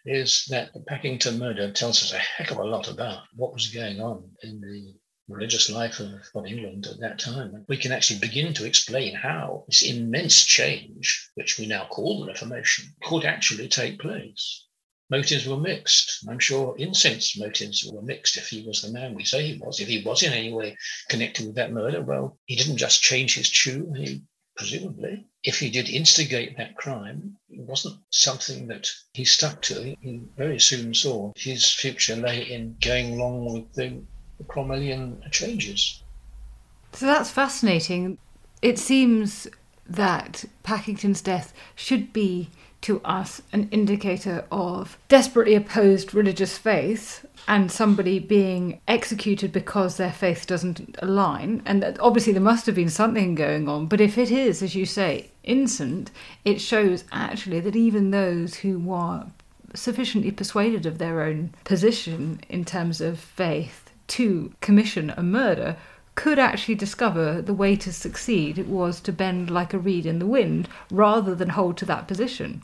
is 0.06 0.46
that 0.50 0.72
the 0.74 0.80
Pakington 0.80 1.38
murder 1.38 1.70
tells 1.72 2.02
us 2.02 2.14
a 2.14 2.18
heck 2.18 2.52
of 2.52 2.60
a 2.60 2.64
lot 2.64 2.88
about 2.88 3.24
what 3.36 3.52
was 3.52 3.68
going 3.68 4.00
on 4.00 4.32
in 4.44 4.62
the 4.62 4.96
religious 5.28 5.70
life 5.70 6.00
of, 6.00 6.14
of 6.34 6.46
England 6.46 6.88
at 6.88 7.02
that 7.02 7.20
time. 7.20 7.66
We 7.68 7.76
can 7.76 7.92
actually 7.92 8.20
begin 8.20 8.54
to 8.54 8.66
explain 8.66 9.16
how 9.16 9.66
this 9.68 9.82
immense 9.82 10.46
change, 10.46 11.30
which 11.36 11.60
we 11.60 11.68
now 11.68 11.88
call 11.88 12.22
the 12.22 12.28
Reformation, 12.28 12.96
could 13.04 13.26
actually 13.26 13.68
take 13.68 14.00
place 14.00 14.66
motives 15.10 15.48
were 15.48 15.58
mixed. 15.58 16.26
I'm 16.30 16.40
sure 16.40 16.76
Incent's 16.78 17.38
motives 17.38 17.84
were 17.92 18.02
mixed 18.02 18.38
if 18.38 18.48
he 18.48 18.64
was 18.66 18.82
the 18.82 18.92
man 18.92 19.16
we 19.16 19.24
say 19.24 19.46
he 19.46 19.58
was. 19.58 19.80
If 19.80 19.88
he 19.88 20.04
was 20.04 20.24
in 20.24 20.34
any 20.34 20.54
way 20.54 20.78
connected 21.10 21.46
with 21.48 21.56
that 21.56 21.74
murder, 21.74 22.02
well, 22.02 22.38
he 22.46 22.56
didn't 22.56 22.78
just 22.78 23.02
change 23.02 23.36
his 23.36 23.50
tune, 23.50 23.96
he 23.96 24.22
presumably. 24.56 25.26
If 25.44 25.58
he 25.60 25.70
did 25.70 25.90
instigate 25.90 26.58
that 26.58 26.76
crime, 26.76 27.38
it 27.50 27.62
wasn't 27.62 27.98
something 28.10 28.68
that 28.68 28.90
he 29.14 29.24
stuck 29.24 29.62
to. 29.64 29.96
He 30.02 30.22
very 30.38 30.60
soon 30.60 30.94
saw 30.94 31.32
his 31.36 31.72
future 31.72 32.18
lay 32.18 32.42
in 32.52 32.76
going 32.82 33.14
along 33.14 33.54
with 33.54 33.74
the, 33.74 34.02
the 34.38 34.44
Cromwellian 34.44 35.32
changes. 35.32 36.04
So 36.92 37.06
that's 37.06 37.32
fascinating. 37.32 38.18
It 38.62 38.78
seems 38.78 39.48
that 39.88 40.44
Pakington's 40.64 41.22
death 41.22 41.54
should 41.76 42.12
be 42.12 42.50
to 42.82 43.02
us 43.02 43.42
an 43.52 43.68
indicator 43.72 44.46
of 44.52 44.98
desperately 45.08 45.56
opposed 45.56 46.14
religious 46.14 46.58
faith 46.58 47.26
and 47.48 47.72
somebody 47.72 48.20
being 48.20 48.80
executed 48.88 49.52
because 49.52 49.98
their 49.98 50.12
faith 50.12 50.46
doesn't 50.48 50.96
align. 51.02 51.62
And 51.66 51.98
obviously, 52.00 52.34
there 52.34 52.42
must 52.42 52.66
have 52.66 52.76
been 52.76 52.90
something 52.90 53.36
going 53.36 53.68
on. 53.68 53.88
But 53.88 54.02
if 54.02 54.18
it 54.18 54.32
is, 54.32 54.62
as 54.62 54.76
you 54.76 54.86
say, 54.86 55.32
Incent, 55.44 56.10
it 56.46 56.62
shows 56.62 57.04
actually 57.12 57.60
that 57.62 57.76
even 57.76 58.12
those 58.12 58.56
who 58.56 58.80
were 58.80 59.26
sufficiently 59.74 60.32
persuaded 60.32 60.86
of 60.86 60.98
their 60.98 61.22
own 61.22 61.54
position 61.64 62.40
in 62.50 62.66
terms 62.66 63.02
of 63.02 63.20
faith 63.20 63.92
to 64.08 64.54
commission 64.62 65.12
a 65.12 65.24
murder 65.24 65.76
could 66.20 66.38
actually 66.38 66.76
discover 66.76 67.42
the 67.42 67.54
way 67.54 67.78
to 67.78 67.94
succeed 67.94 68.58
it 68.58 68.68
was 68.68 69.00
to 69.00 69.10
bend 69.10 69.50
like 69.50 69.74
a 69.74 69.80
reed 69.80 70.06
in 70.06 70.20
the 70.20 70.26
wind 70.26 70.68
rather 70.92 71.34
than 71.34 71.48
hold 71.48 71.78
to 71.78 71.86
that 71.86 72.10
position. 72.10 72.62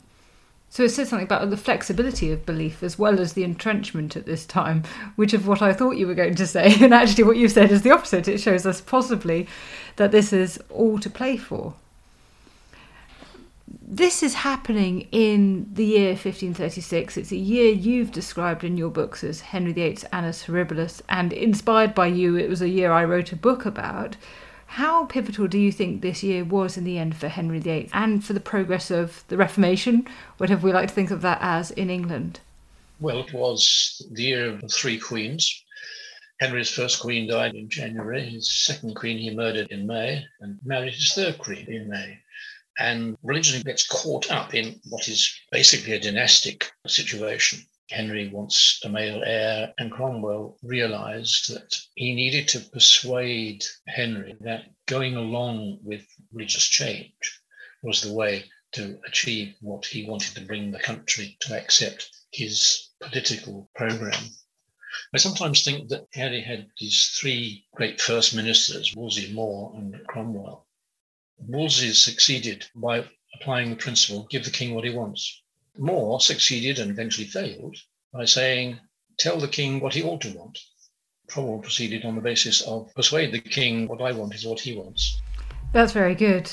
So 0.68 0.82
it 0.82 0.90
says 0.90 1.08
something 1.08 1.24
about 1.24 1.48
the 1.48 1.56
flexibility 1.56 2.30
of 2.30 2.44
belief 2.44 2.82
as 2.82 2.98
well 2.98 3.18
as 3.18 3.32
the 3.32 3.44
entrenchment 3.44 4.14
at 4.14 4.26
this 4.26 4.44
time, 4.44 4.82
which 5.14 5.32
of 5.32 5.48
what 5.48 5.62
I 5.62 5.72
thought 5.72 5.96
you 5.96 6.06
were 6.06 6.14
going 6.14 6.34
to 6.34 6.46
say, 6.46 6.76
and 6.82 6.92
actually 6.92 7.24
what 7.24 7.38
you've 7.38 7.50
said 7.50 7.72
is 7.72 7.80
the 7.80 7.92
opposite. 7.92 8.28
It 8.28 8.42
shows 8.42 8.66
us 8.66 8.82
possibly 8.82 9.48
that 9.96 10.12
this 10.12 10.34
is 10.34 10.62
all 10.68 10.98
to 10.98 11.08
play 11.08 11.38
for. 11.38 11.72
This 13.88 14.20
is 14.24 14.34
happening 14.34 15.06
in 15.12 15.70
the 15.72 15.84
year 15.84 16.08
1536. 16.08 17.16
It's 17.16 17.30
a 17.30 17.36
year 17.36 17.70
you've 17.72 18.10
described 18.10 18.64
in 18.64 18.76
your 18.76 18.90
books 18.90 19.22
as 19.22 19.40
Henry 19.40 19.72
VIII's 19.72 20.02
Annus 20.12 20.44
Horribilis, 20.46 21.02
and 21.08 21.32
inspired 21.32 21.94
by 21.94 22.08
you, 22.08 22.36
it 22.36 22.48
was 22.48 22.60
a 22.60 22.68
year 22.68 22.90
I 22.90 23.04
wrote 23.04 23.30
a 23.30 23.36
book 23.36 23.64
about. 23.64 24.16
How 24.66 25.04
pivotal 25.04 25.46
do 25.46 25.58
you 25.58 25.70
think 25.70 26.02
this 26.02 26.24
year 26.24 26.44
was 26.44 26.76
in 26.76 26.82
the 26.82 26.98
end 26.98 27.16
for 27.16 27.28
Henry 27.28 27.60
VIII 27.60 27.88
and 27.92 28.24
for 28.24 28.32
the 28.32 28.40
progress 28.40 28.90
of 28.90 29.22
the 29.28 29.36
Reformation, 29.36 30.08
whatever 30.38 30.66
we 30.66 30.72
like 30.72 30.88
to 30.88 30.94
think 30.94 31.12
of 31.12 31.22
that 31.22 31.38
as, 31.40 31.70
in 31.70 31.88
England? 31.88 32.40
Well, 32.98 33.20
it 33.20 33.32
was 33.32 34.04
the 34.10 34.22
year 34.24 34.48
of 34.48 34.62
the 34.62 34.68
three 34.68 34.98
queens. 34.98 35.62
Henry's 36.40 36.70
first 36.70 37.00
queen 37.00 37.28
died 37.30 37.54
in 37.54 37.68
January. 37.68 38.30
His 38.30 38.50
second 38.50 38.96
queen 38.96 39.18
he 39.18 39.30
murdered 39.30 39.68
in 39.70 39.86
May 39.86 40.24
and 40.40 40.58
married 40.64 40.94
his 40.94 41.12
third 41.14 41.38
queen 41.38 41.66
in 41.70 41.88
May. 41.88 42.18
And 42.78 43.16
religion 43.22 43.62
gets 43.62 43.86
caught 43.86 44.30
up 44.30 44.54
in 44.54 44.80
what 44.84 45.08
is 45.08 45.34
basically 45.50 45.92
a 45.92 46.00
dynastic 46.00 46.70
situation. 46.86 47.66
Henry 47.90 48.28
wants 48.28 48.80
a 48.84 48.88
male 48.88 49.22
heir, 49.24 49.72
and 49.78 49.92
Cromwell 49.92 50.58
realized 50.62 51.54
that 51.54 51.74
he 51.94 52.14
needed 52.14 52.48
to 52.48 52.60
persuade 52.60 53.64
Henry 53.86 54.36
that 54.40 54.64
going 54.86 55.14
along 55.14 55.78
with 55.82 56.04
religious 56.32 56.66
change 56.66 57.40
was 57.82 58.00
the 58.00 58.12
way 58.12 58.50
to 58.72 58.98
achieve 59.06 59.54
what 59.60 59.86
he 59.86 60.04
wanted 60.04 60.34
to 60.34 60.44
bring 60.44 60.70
the 60.70 60.78
country 60.78 61.36
to 61.40 61.56
accept 61.56 62.10
his 62.32 62.90
political 63.00 63.70
program. 63.74 64.30
I 65.14 65.18
sometimes 65.18 65.62
think 65.62 65.88
that 65.90 66.08
Henry 66.12 66.42
had 66.42 66.68
these 66.78 67.16
three 67.18 67.66
great 67.74 68.00
first 68.00 68.34
ministers, 68.34 68.94
Wolsey, 68.96 69.32
More, 69.32 69.72
and 69.76 70.04
Cromwell. 70.08 70.65
Wolsey 71.38 71.92
succeeded 71.92 72.66
by 72.74 73.04
applying 73.34 73.70
the 73.70 73.76
principle 73.76 74.26
give 74.30 74.44
the 74.44 74.50
king 74.50 74.74
what 74.74 74.84
he 74.84 74.90
wants. 74.90 75.42
More 75.76 76.20
succeeded 76.20 76.78
and 76.78 76.90
eventually 76.90 77.26
failed 77.26 77.76
by 78.12 78.24
saying, 78.24 78.80
Tell 79.18 79.38
the 79.38 79.48
king 79.48 79.80
what 79.80 79.94
he 79.94 80.02
ought 80.02 80.20
to 80.22 80.32
want. 80.32 80.58
Cromwell 81.28 81.58
proceeded 81.58 82.04
on 82.04 82.14
the 82.14 82.20
basis 82.20 82.60
of 82.62 82.94
persuade 82.94 83.32
the 83.32 83.40
king 83.40 83.88
what 83.88 84.00
I 84.00 84.12
want 84.12 84.34
is 84.34 84.46
what 84.46 84.60
he 84.60 84.74
wants. 84.74 85.20
That's 85.72 85.92
very 85.92 86.14
good. 86.14 86.50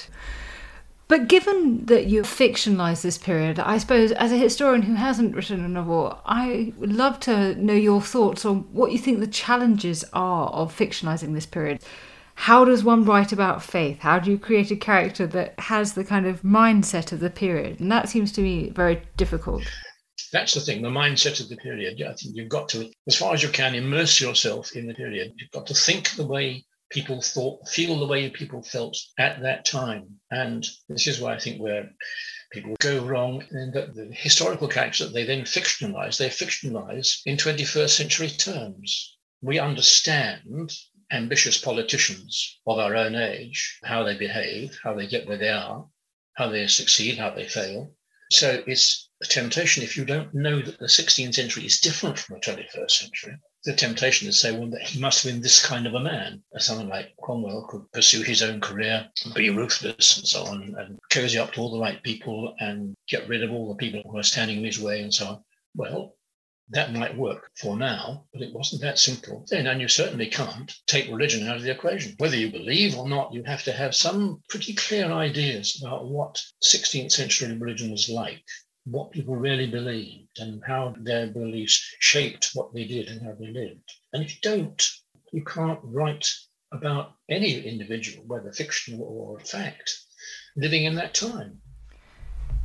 But 1.07 1.27
given 1.27 1.85
that 1.85 2.07
you 2.07 2.23
fictionalise 2.23 3.01
this 3.01 3.17
period, 3.17 3.59
I 3.59 3.77
suppose 3.77 4.11
as 4.13 4.31
a 4.31 4.37
historian 4.37 4.83
who 4.83 4.95
hasn't 4.95 5.35
written 5.35 5.63
a 5.63 5.69
novel, 5.69 6.19
I 6.25 6.73
would 6.77 6.93
love 6.93 7.19
to 7.21 7.55
know 7.55 7.73
your 7.73 8.01
thoughts 8.01 8.45
on 8.45 8.61
what 8.73 8.91
you 8.91 8.97
think 8.97 9.19
the 9.19 9.27
challenges 9.27 10.03
are 10.13 10.47
of 10.47 10.75
fictionalising 10.75 11.33
this 11.33 11.45
period. 11.45 11.83
How 12.35 12.65
does 12.65 12.83
one 12.83 13.05
write 13.05 13.31
about 13.31 13.63
faith? 13.63 13.99
How 13.99 14.19
do 14.19 14.29
you 14.31 14.37
create 14.37 14.71
a 14.71 14.75
character 14.75 15.25
that 15.27 15.59
has 15.59 15.93
the 15.93 16.03
kind 16.03 16.25
of 16.25 16.41
mindset 16.41 17.11
of 17.11 17.19
the 17.19 17.29
period? 17.29 17.79
And 17.79 17.91
that 17.91 18.09
seems 18.09 18.31
to 18.33 18.41
me 18.41 18.69
very 18.69 19.01
difficult. 19.17 19.63
That's 20.31 20.53
the 20.53 20.61
thing, 20.61 20.81
the 20.81 20.89
mindset 20.89 21.39
of 21.39 21.49
the 21.49 21.57
period. 21.57 22.01
I 22.01 22.13
think 22.13 22.35
you've 22.35 22.49
got 22.49 22.67
to, 22.69 22.89
as 23.07 23.15
far 23.15 23.33
as 23.33 23.43
you 23.43 23.49
can, 23.49 23.75
immerse 23.75 24.19
yourself 24.19 24.75
in 24.75 24.87
the 24.87 24.93
period. 24.93 25.33
You've 25.37 25.51
got 25.51 25.67
to 25.67 25.73
think 25.73 26.11
the 26.11 26.25
way 26.25 26.65
people 26.89 27.21
thought, 27.21 27.67
feel 27.67 27.99
the 27.99 28.07
way 28.07 28.29
people 28.29 28.63
felt 28.63 28.97
at 29.19 29.41
that 29.41 29.65
time. 29.65 30.07
And 30.31 30.65
this 30.89 31.07
is 31.07 31.19
why 31.19 31.33
I 31.35 31.39
think 31.39 31.61
where 31.61 31.89
people 32.51 32.75
go 32.79 33.03
wrong 33.03 33.43
in 33.51 33.71
that 33.73 33.95
the 33.95 34.09
historical 34.11 34.67
characters 34.67 35.07
that 35.07 35.13
they 35.13 35.25
then 35.25 35.41
fictionalize, 35.41 36.17
they 36.17 36.29
fictionalize 36.29 37.21
in 37.25 37.37
21st 37.37 37.89
century 37.89 38.29
terms. 38.29 39.17
We 39.41 39.59
understand 39.59 40.71
ambitious 41.13 41.57
politicians 41.57 42.59
of 42.65 42.79
our 42.79 42.95
own 42.95 43.15
age, 43.15 43.79
how 43.83 44.03
they 44.03 44.17
behave, 44.17 44.77
how 44.83 44.93
they 44.93 45.07
get 45.07 45.27
where 45.27 45.37
they 45.37 45.49
are, 45.49 45.87
how 46.33 46.49
they 46.49 46.67
succeed, 46.67 47.17
how 47.17 47.29
they 47.29 47.47
fail. 47.47 47.93
So 48.31 48.63
it's 48.65 49.09
a 49.21 49.27
temptation 49.27 49.83
if 49.83 49.95
you 49.95 50.05
don't 50.05 50.33
know 50.33 50.59
that 50.59 50.79
the 50.79 50.87
16th 50.87 51.35
century 51.35 51.65
is 51.65 51.79
different 51.79 52.17
from 52.17 52.35
the 52.35 52.41
21st 52.41 52.91
century. 52.91 53.37
The 53.63 53.75
temptation 53.75 54.27
to 54.27 54.33
say, 54.33 54.51
well, 54.51 54.69
that 54.71 54.81
he 54.81 54.99
must 54.99 55.23
have 55.23 55.31
been 55.31 55.41
this 55.41 55.63
kind 55.63 55.85
of 55.85 55.93
a 55.93 55.99
man. 55.99 56.41
Someone 56.57 56.89
like 56.89 57.15
Cromwell 57.21 57.67
could 57.69 57.89
pursue 57.91 58.23
his 58.23 58.41
own 58.41 58.59
career, 58.59 59.07
be 59.35 59.51
ruthless 59.51 60.17
and 60.17 60.27
so 60.27 60.43
on, 60.45 60.75
and 60.79 60.99
cozy 61.11 61.37
up 61.37 61.53
to 61.53 61.61
all 61.61 61.71
the 61.71 61.79
right 61.79 62.01
people 62.01 62.55
and 62.59 62.95
get 63.07 63.29
rid 63.29 63.43
of 63.43 63.51
all 63.51 63.69
the 63.69 63.75
people 63.75 64.01
who 64.09 64.17
are 64.17 64.23
standing 64.23 64.57
in 64.57 64.65
his 64.65 64.81
way 64.81 65.01
and 65.01 65.13
so 65.13 65.27
on. 65.27 65.43
Well, 65.75 66.15
that 66.73 66.93
might 66.93 67.17
work 67.17 67.49
for 67.59 67.77
now, 67.77 68.25
but 68.33 68.41
it 68.41 68.53
wasn't 68.53 68.81
that 68.81 68.99
simple 68.99 69.45
then. 69.49 69.67
And 69.67 69.79
you 69.79 69.87
certainly 69.87 70.27
can't 70.27 70.73
take 70.87 71.09
religion 71.09 71.47
out 71.47 71.57
of 71.57 71.63
the 71.63 71.71
equation. 71.71 72.15
Whether 72.17 72.37
you 72.37 72.51
believe 72.51 72.97
or 72.97 73.07
not, 73.07 73.33
you 73.33 73.43
have 73.43 73.63
to 73.63 73.71
have 73.71 73.95
some 73.95 74.41
pretty 74.49 74.73
clear 74.73 75.11
ideas 75.11 75.81
about 75.81 76.07
what 76.07 76.41
16th 76.63 77.11
century 77.11 77.55
religion 77.57 77.91
was 77.91 78.09
like, 78.09 78.43
what 78.85 79.11
people 79.11 79.35
really 79.35 79.67
believed, 79.67 80.39
and 80.39 80.61
how 80.65 80.93
their 80.99 81.27
beliefs 81.27 81.95
shaped 81.99 82.51
what 82.53 82.73
they 82.73 82.85
did 82.85 83.07
and 83.07 83.21
how 83.21 83.33
they 83.39 83.47
lived. 83.47 83.89
And 84.11 84.23
if 84.23 84.33
you 84.33 84.39
don't, 84.41 84.89
you 85.31 85.43
can't 85.43 85.79
write 85.83 86.27
about 86.71 87.13
any 87.29 87.61
individual, 87.61 88.25
whether 88.27 88.51
fictional 88.51 89.03
or 89.03 89.39
fact, 89.39 89.93
living 90.55 90.85
in 90.85 90.95
that 90.95 91.13
time. 91.13 91.59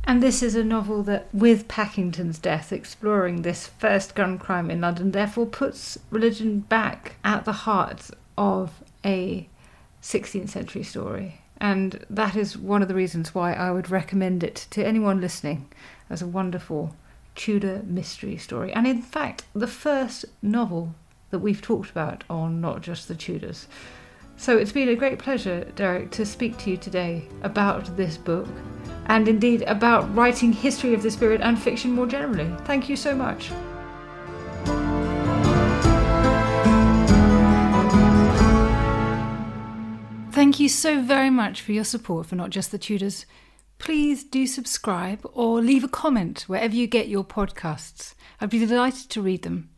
And 0.03 0.23
this 0.23 0.41
is 0.41 0.55
a 0.55 0.63
novel 0.63 1.03
that, 1.03 1.27
with 1.33 1.67
Pakington's 1.67 2.39
death, 2.39 2.73
exploring 2.73 3.41
this 3.41 3.67
first 3.67 4.15
gun 4.15 4.39
crime 4.39 4.71
in 4.71 4.81
London, 4.81 5.11
therefore 5.11 5.45
puts 5.45 5.99
religion 6.09 6.61
back 6.61 7.15
at 7.23 7.45
the 7.45 7.51
heart 7.51 8.09
of 8.37 8.81
a 9.05 9.47
16th 10.01 10.49
century 10.49 10.83
story. 10.83 11.41
And 11.61 12.05
that 12.09 12.35
is 12.35 12.57
one 12.57 12.81
of 12.81 12.87
the 12.87 12.95
reasons 12.95 13.35
why 13.35 13.53
I 13.53 13.71
would 13.71 13.89
recommend 13.89 14.43
it 14.43 14.67
to 14.71 14.85
anyone 14.85 15.21
listening 15.21 15.67
as 16.09 16.21
a 16.21 16.27
wonderful 16.27 16.95
Tudor 17.35 17.81
mystery 17.85 18.37
story. 18.37 18.71
And 18.73 18.87
in 18.87 19.01
fact, 19.01 19.43
the 19.53 19.67
first 19.67 20.25
novel 20.41 20.95
that 21.29 21.39
we've 21.39 21.61
talked 21.61 21.91
about 21.91 22.23
on 22.29 22.59
Not 22.61 22.81
Just 22.81 23.07
the 23.07 23.15
Tudors. 23.15 23.67
So 24.39 24.57
it's 24.57 24.71
been 24.71 24.87
a 24.87 24.95
great 24.95 25.19
pleasure, 25.19 25.65
Derek, 25.75 26.11
to 26.11 26.25
speak 26.25 26.57
to 26.59 26.69
you 26.69 26.77
today 26.77 27.27
about 27.41 27.97
this 27.97 28.15
book 28.15 28.47
and 29.07 29.27
indeed 29.27 29.63
about 29.63 30.15
writing 30.15 30.53
history 30.53 30.93
of 30.93 31.03
the 31.03 31.11
spirit 31.11 31.41
and 31.41 31.61
fiction 31.61 31.91
more 31.91 32.07
generally. 32.07 32.49
Thank 32.63 32.87
you 32.87 32.95
so 32.95 33.13
much. 33.13 33.51
Thank 40.31 40.61
you 40.61 40.69
so 40.69 41.01
very 41.01 41.29
much 41.29 41.61
for 41.61 41.73
your 41.73 41.83
support 41.83 42.25
for 42.25 42.37
Not 42.37 42.49
Just 42.49 42.71
the 42.71 42.77
Tudors. 42.77 43.25
Please 43.77 44.23
do 44.23 44.47
subscribe 44.47 45.19
or 45.33 45.61
leave 45.61 45.83
a 45.83 45.89
comment 45.89 46.45
wherever 46.47 46.73
you 46.73 46.87
get 46.87 47.09
your 47.09 47.25
podcasts. 47.25 48.15
I'd 48.39 48.49
be 48.49 48.65
delighted 48.65 49.09
to 49.09 49.21
read 49.21 49.41
them. 49.41 49.69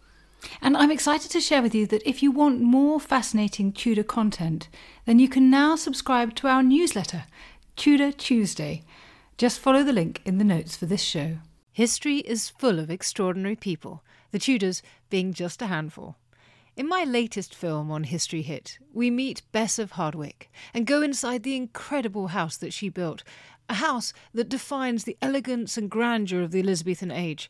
And 0.61 0.75
I'm 0.75 0.91
excited 0.91 1.31
to 1.31 1.41
share 1.41 1.61
with 1.61 1.75
you 1.75 1.85
that 1.87 2.07
if 2.07 2.23
you 2.23 2.31
want 2.31 2.61
more 2.61 2.99
fascinating 2.99 3.71
Tudor 3.71 4.03
content, 4.03 4.69
then 5.05 5.19
you 5.19 5.29
can 5.29 5.49
now 5.49 5.75
subscribe 5.75 6.35
to 6.35 6.47
our 6.47 6.63
newsletter, 6.63 7.25
Tudor 7.75 8.11
Tuesday 8.11 8.83
just 9.41 9.59
follow 9.59 9.81
the 9.83 9.91
link 9.91 10.21
in 10.23 10.37
the 10.37 10.43
notes 10.43 10.75
for 10.75 10.85
this 10.85 11.01
show. 11.01 11.39
History 11.71 12.17
is 12.17 12.51
full 12.51 12.77
of 12.77 12.91
extraordinary 12.91 13.55
people, 13.55 14.03
the 14.29 14.37
Tudors 14.37 14.83
being 15.09 15.33
just 15.33 15.63
a 15.63 15.65
handful. 15.65 16.15
In 16.77 16.87
my 16.87 17.05
latest 17.05 17.55
film 17.55 17.89
on 17.89 18.03
History 18.03 18.43
Hit, 18.43 18.77
we 18.93 19.09
meet 19.09 19.41
Bess 19.51 19.79
of 19.79 19.93
Hardwick 19.93 20.51
and 20.75 20.85
go 20.85 21.01
inside 21.01 21.41
the 21.41 21.55
incredible 21.55 22.27
house 22.27 22.55
that 22.57 22.71
she 22.71 22.87
built, 22.87 23.23
a 23.67 23.73
house 23.73 24.13
that 24.31 24.47
defines 24.47 25.05
the 25.05 25.17
elegance 25.23 25.75
and 25.75 25.89
grandeur 25.89 26.43
of 26.43 26.51
the 26.51 26.59
Elizabethan 26.59 27.09
age, 27.09 27.49